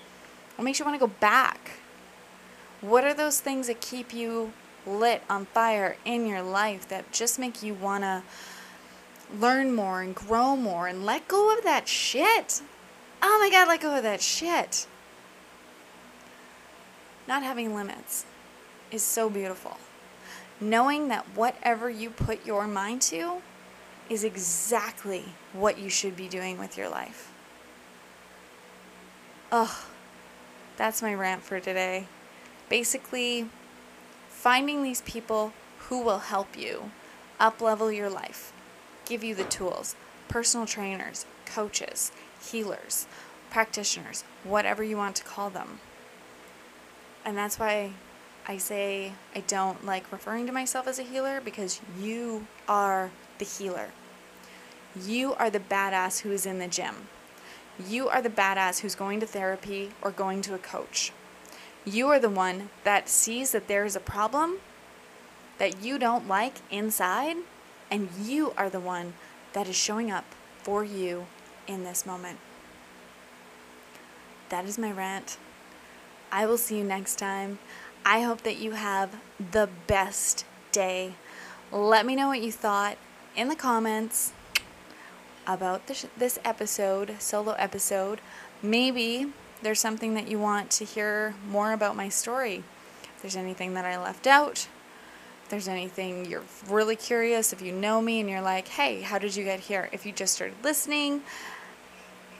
What 0.56 0.64
makes 0.64 0.78
you 0.78 0.84
want 0.84 1.00
to 1.00 1.06
go 1.06 1.12
back? 1.18 1.80
What 2.82 3.04
are 3.04 3.14
those 3.14 3.40
things 3.40 3.68
that 3.68 3.80
keep 3.80 4.12
you 4.12 4.52
lit 4.90 5.22
on 5.28 5.46
fire 5.46 5.96
in 6.04 6.26
your 6.26 6.42
life 6.42 6.88
that 6.88 7.12
just 7.12 7.38
make 7.38 7.62
you 7.62 7.74
want 7.74 8.04
to 8.04 8.22
learn 9.38 9.74
more 9.74 10.02
and 10.02 10.14
grow 10.14 10.56
more 10.56 10.86
and 10.86 11.06
let 11.06 11.28
go 11.28 11.56
of 11.56 11.64
that 11.64 11.88
shit? 11.88 12.62
Oh 13.22 13.38
my 13.40 13.50
God, 13.50 13.68
let 13.68 13.80
go 13.80 13.96
of 13.96 14.02
that 14.02 14.20
shit. 14.20 14.86
Not 17.28 17.42
having 17.42 17.74
limits 17.74 18.26
is 18.90 19.02
so 19.02 19.30
beautiful. 19.30 19.78
Knowing 20.60 21.08
that 21.08 21.24
whatever 21.34 21.88
you 21.88 22.10
put 22.10 22.44
your 22.44 22.66
mind 22.66 23.00
to, 23.02 23.40
is 24.10 24.24
exactly 24.24 25.24
what 25.52 25.78
you 25.78 25.88
should 25.88 26.16
be 26.16 26.28
doing 26.28 26.58
with 26.58 26.76
your 26.76 26.90
life. 26.90 27.32
Ugh, 29.52 29.70
that's 30.76 31.00
my 31.00 31.14
rant 31.14 31.42
for 31.42 31.60
today. 31.60 32.06
Basically, 32.68 33.48
finding 34.40 34.82
these 34.82 35.02
people 35.02 35.52
who 35.80 36.02
will 36.02 36.20
help 36.20 36.56
you 36.56 36.90
up 37.38 37.60
level 37.60 37.92
your 37.92 38.08
life, 38.08 38.54
give 39.04 39.22
you 39.22 39.34
the 39.34 39.44
tools, 39.44 39.94
personal 40.28 40.64
trainers, 40.64 41.26
coaches, 41.44 42.10
healers, 42.42 43.06
practitioners, 43.50 44.24
whatever 44.42 44.82
you 44.82 44.96
want 44.96 45.14
to 45.14 45.24
call 45.24 45.50
them. 45.50 45.78
And 47.22 47.36
that's 47.36 47.58
why 47.58 47.92
I 48.48 48.56
say 48.56 49.12
I 49.36 49.40
don't 49.40 49.84
like 49.84 50.10
referring 50.10 50.46
to 50.46 50.52
myself 50.52 50.88
as 50.88 50.98
a 50.98 51.02
healer 51.02 51.42
because 51.44 51.78
you 52.00 52.46
are 52.66 53.10
the 53.36 53.44
healer. 53.44 53.88
You 55.04 55.34
are 55.34 55.50
the 55.50 55.60
badass 55.60 56.20
who 56.20 56.32
is 56.32 56.46
in 56.46 56.58
the 56.58 56.66
gym. 56.66 57.08
You 57.86 58.08
are 58.08 58.22
the 58.22 58.30
badass 58.30 58.80
who's 58.80 58.94
going 58.94 59.20
to 59.20 59.26
therapy 59.26 59.90
or 60.00 60.10
going 60.10 60.40
to 60.42 60.54
a 60.54 60.58
coach. 60.58 61.12
You 61.84 62.08
are 62.08 62.18
the 62.18 62.28
one 62.28 62.70
that 62.84 63.08
sees 63.08 63.52
that 63.52 63.68
there 63.68 63.84
is 63.84 63.96
a 63.96 64.00
problem 64.00 64.58
that 65.58 65.82
you 65.82 65.98
don't 65.98 66.28
like 66.28 66.54
inside, 66.70 67.36
and 67.90 68.08
you 68.22 68.52
are 68.56 68.70
the 68.70 68.80
one 68.80 69.14
that 69.52 69.68
is 69.68 69.76
showing 69.76 70.10
up 70.10 70.24
for 70.62 70.84
you 70.84 71.26
in 71.66 71.84
this 71.84 72.04
moment. 72.06 72.38
That 74.50 74.64
is 74.64 74.78
my 74.78 74.90
rant. 74.90 75.38
I 76.32 76.46
will 76.46 76.58
see 76.58 76.78
you 76.78 76.84
next 76.84 77.18
time. 77.18 77.58
I 78.04 78.22
hope 78.22 78.42
that 78.42 78.58
you 78.58 78.72
have 78.72 79.16
the 79.38 79.68
best 79.86 80.44
day. 80.72 81.14
Let 81.72 82.06
me 82.06 82.16
know 82.16 82.28
what 82.28 82.40
you 82.40 82.52
thought 82.52 82.96
in 83.36 83.48
the 83.48 83.56
comments 83.56 84.32
about 85.46 85.86
this, 85.86 86.06
this 86.16 86.38
episode, 86.44 87.16
solo 87.18 87.52
episode. 87.52 88.20
Maybe 88.62 89.32
there's 89.62 89.80
something 89.80 90.14
that 90.14 90.28
you 90.28 90.38
want 90.38 90.70
to 90.72 90.84
hear 90.84 91.34
more 91.48 91.72
about 91.72 91.96
my 91.96 92.08
story. 92.08 92.62
If 93.16 93.22
there's 93.22 93.36
anything 93.36 93.74
that 93.74 93.84
I 93.84 94.00
left 94.00 94.26
out, 94.26 94.68
if 95.44 95.50
there's 95.50 95.68
anything 95.68 96.26
you're 96.26 96.44
really 96.68 96.96
curious, 96.96 97.52
if 97.52 97.60
you 97.60 97.72
know 97.72 98.00
me 98.00 98.20
and 98.20 98.28
you're 98.28 98.40
like, 98.40 98.68
hey, 98.68 99.02
how 99.02 99.18
did 99.18 99.36
you 99.36 99.44
get 99.44 99.60
here? 99.60 99.88
If 99.92 100.06
you 100.06 100.12
just 100.12 100.34
started 100.34 100.56
listening, 100.62 101.22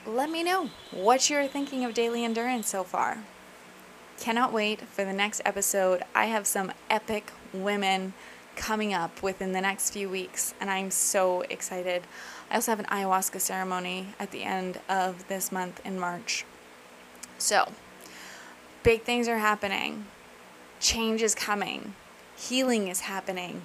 let 0.07 0.31
me 0.31 0.43
know 0.43 0.71
what 0.91 1.29
you're 1.29 1.47
thinking 1.47 1.85
of 1.85 1.93
daily 1.93 2.25
endurance 2.25 2.69
so 2.69 2.85
far. 2.85 3.19
Cannot 4.19 4.53
wait 4.53 4.81
for 4.81 5.05
the 5.05 5.13
next 5.13 5.41
episode. 5.45 6.03
I 6.15 6.27
have 6.27 6.47
some 6.47 6.73
epic 6.89 7.33
women 7.53 8.13
coming 8.57 8.93
up 8.93 9.23
within 9.23 9.53
the 9.53 9.61
next 9.61 9.91
few 9.91 10.09
weeks, 10.09 10.55
and 10.61 10.71
I'm 10.71 10.91
so 10.91 11.43
excited. 11.43 12.03
I 12.51 12.57
also 12.57 12.73
have 12.73 12.81
an 12.81 12.87
ayahuasca 12.87 13.41
ceremony 13.41 14.09
at 14.19 14.31
the 14.31 14.43
end 14.43 14.79
of 14.89 15.27
this 15.29 15.51
month 15.51 15.81
in 15.85 15.99
March. 15.99 16.45
So, 17.41 17.73
big 18.83 19.03
things 19.03 19.27
are 19.27 19.39
happening, 19.39 20.05
change 20.79 21.23
is 21.23 21.35
coming, 21.35 21.95
healing 22.37 22.89
is 22.89 23.01
happening, 23.01 23.63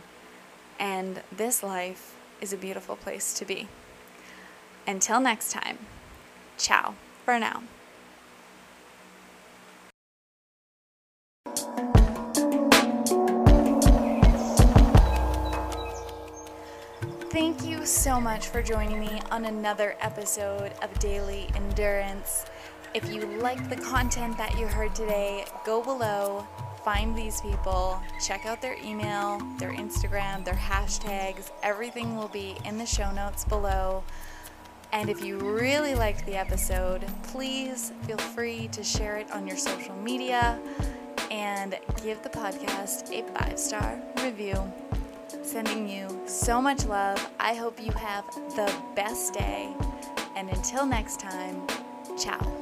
and 0.80 1.22
this 1.30 1.62
life 1.62 2.16
is 2.40 2.54
a 2.54 2.58
beautiful 2.58 2.96
place 2.96 3.34
to 3.34 3.44
be. 3.44 3.68
Until 4.88 5.20
next 5.20 5.52
time, 5.52 5.80
ciao 6.58 6.96
for 7.26 7.38
now. 7.38 7.64
Thank 17.30 17.66
you 17.66 17.86
so 17.86 18.22
much 18.22 18.48
for 18.48 18.64
joining 18.64 19.02
me 19.02 19.20
on 19.30 19.44
another 19.44 19.98
episode 20.00 20.72
of 20.82 20.98
Daily 21.00 21.50
Endurance. 21.54 22.46
If 22.96 23.12
you 23.12 23.26
liked 23.42 23.70
the 23.70 23.76
content 23.76 24.38
that 24.38 24.58
you 24.58 24.68
heard 24.68 24.96
today, 24.96 25.44
go 25.66 25.84
below, 25.84 26.48
find 26.86 27.14
these 27.14 27.42
people, 27.42 28.02
check 28.26 28.46
out 28.46 28.62
their 28.62 28.78
email, 28.82 29.38
their 29.58 29.74
Instagram, 29.74 30.46
their 30.46 30.54
hashtags. 30.54 31.52
Everything 31.62 32.16
will 32.16 32.30
be 32.30 32.56
in 32.64 32.78
the 32.78 32.86
show 32.86 33.12
notes 33.12 33.44
below. 33.44 34.02
And 34.94 35.10
if 35.10 35.22
you 35.22 35.40
really 35.40 35.94
liked 35.94 36.26
the 36.26 36.38
episode, 36.38 37.06
please 37.24 37.92
feel 38.08 38.18
free 38.18 38.70
to 38.70 38.82
share 38.82 39.18
it 39.18 39.30
on 39.32 39.46
your 39.46 39.58
social 39.58 39.96
media 39.98 40.58
and 41.30 41.78
give 42.02 42.24
the 42.24 42.30
podcast 42.30 43.12
a 43.12 43.28
five 43.38 43.60
star 43.60 44.00
review. 44.24 44.72
Sending 45.44 45.90
you 45.90 46.08
so 46.28 46.62
much 46.62 46.86
love. 46.86 47.30
I 47.42 47.56
hope 47.56 47.78
you 47.78 47.92
have 47.92 48.24
the 48.56 48.74
best 48.96 49.34
day. 49.34 49.76
And 50.38 50.50
until 50.50 50.86
next 50.86 51.20
time, 51.20 51.62
ciao. 52.18 52.55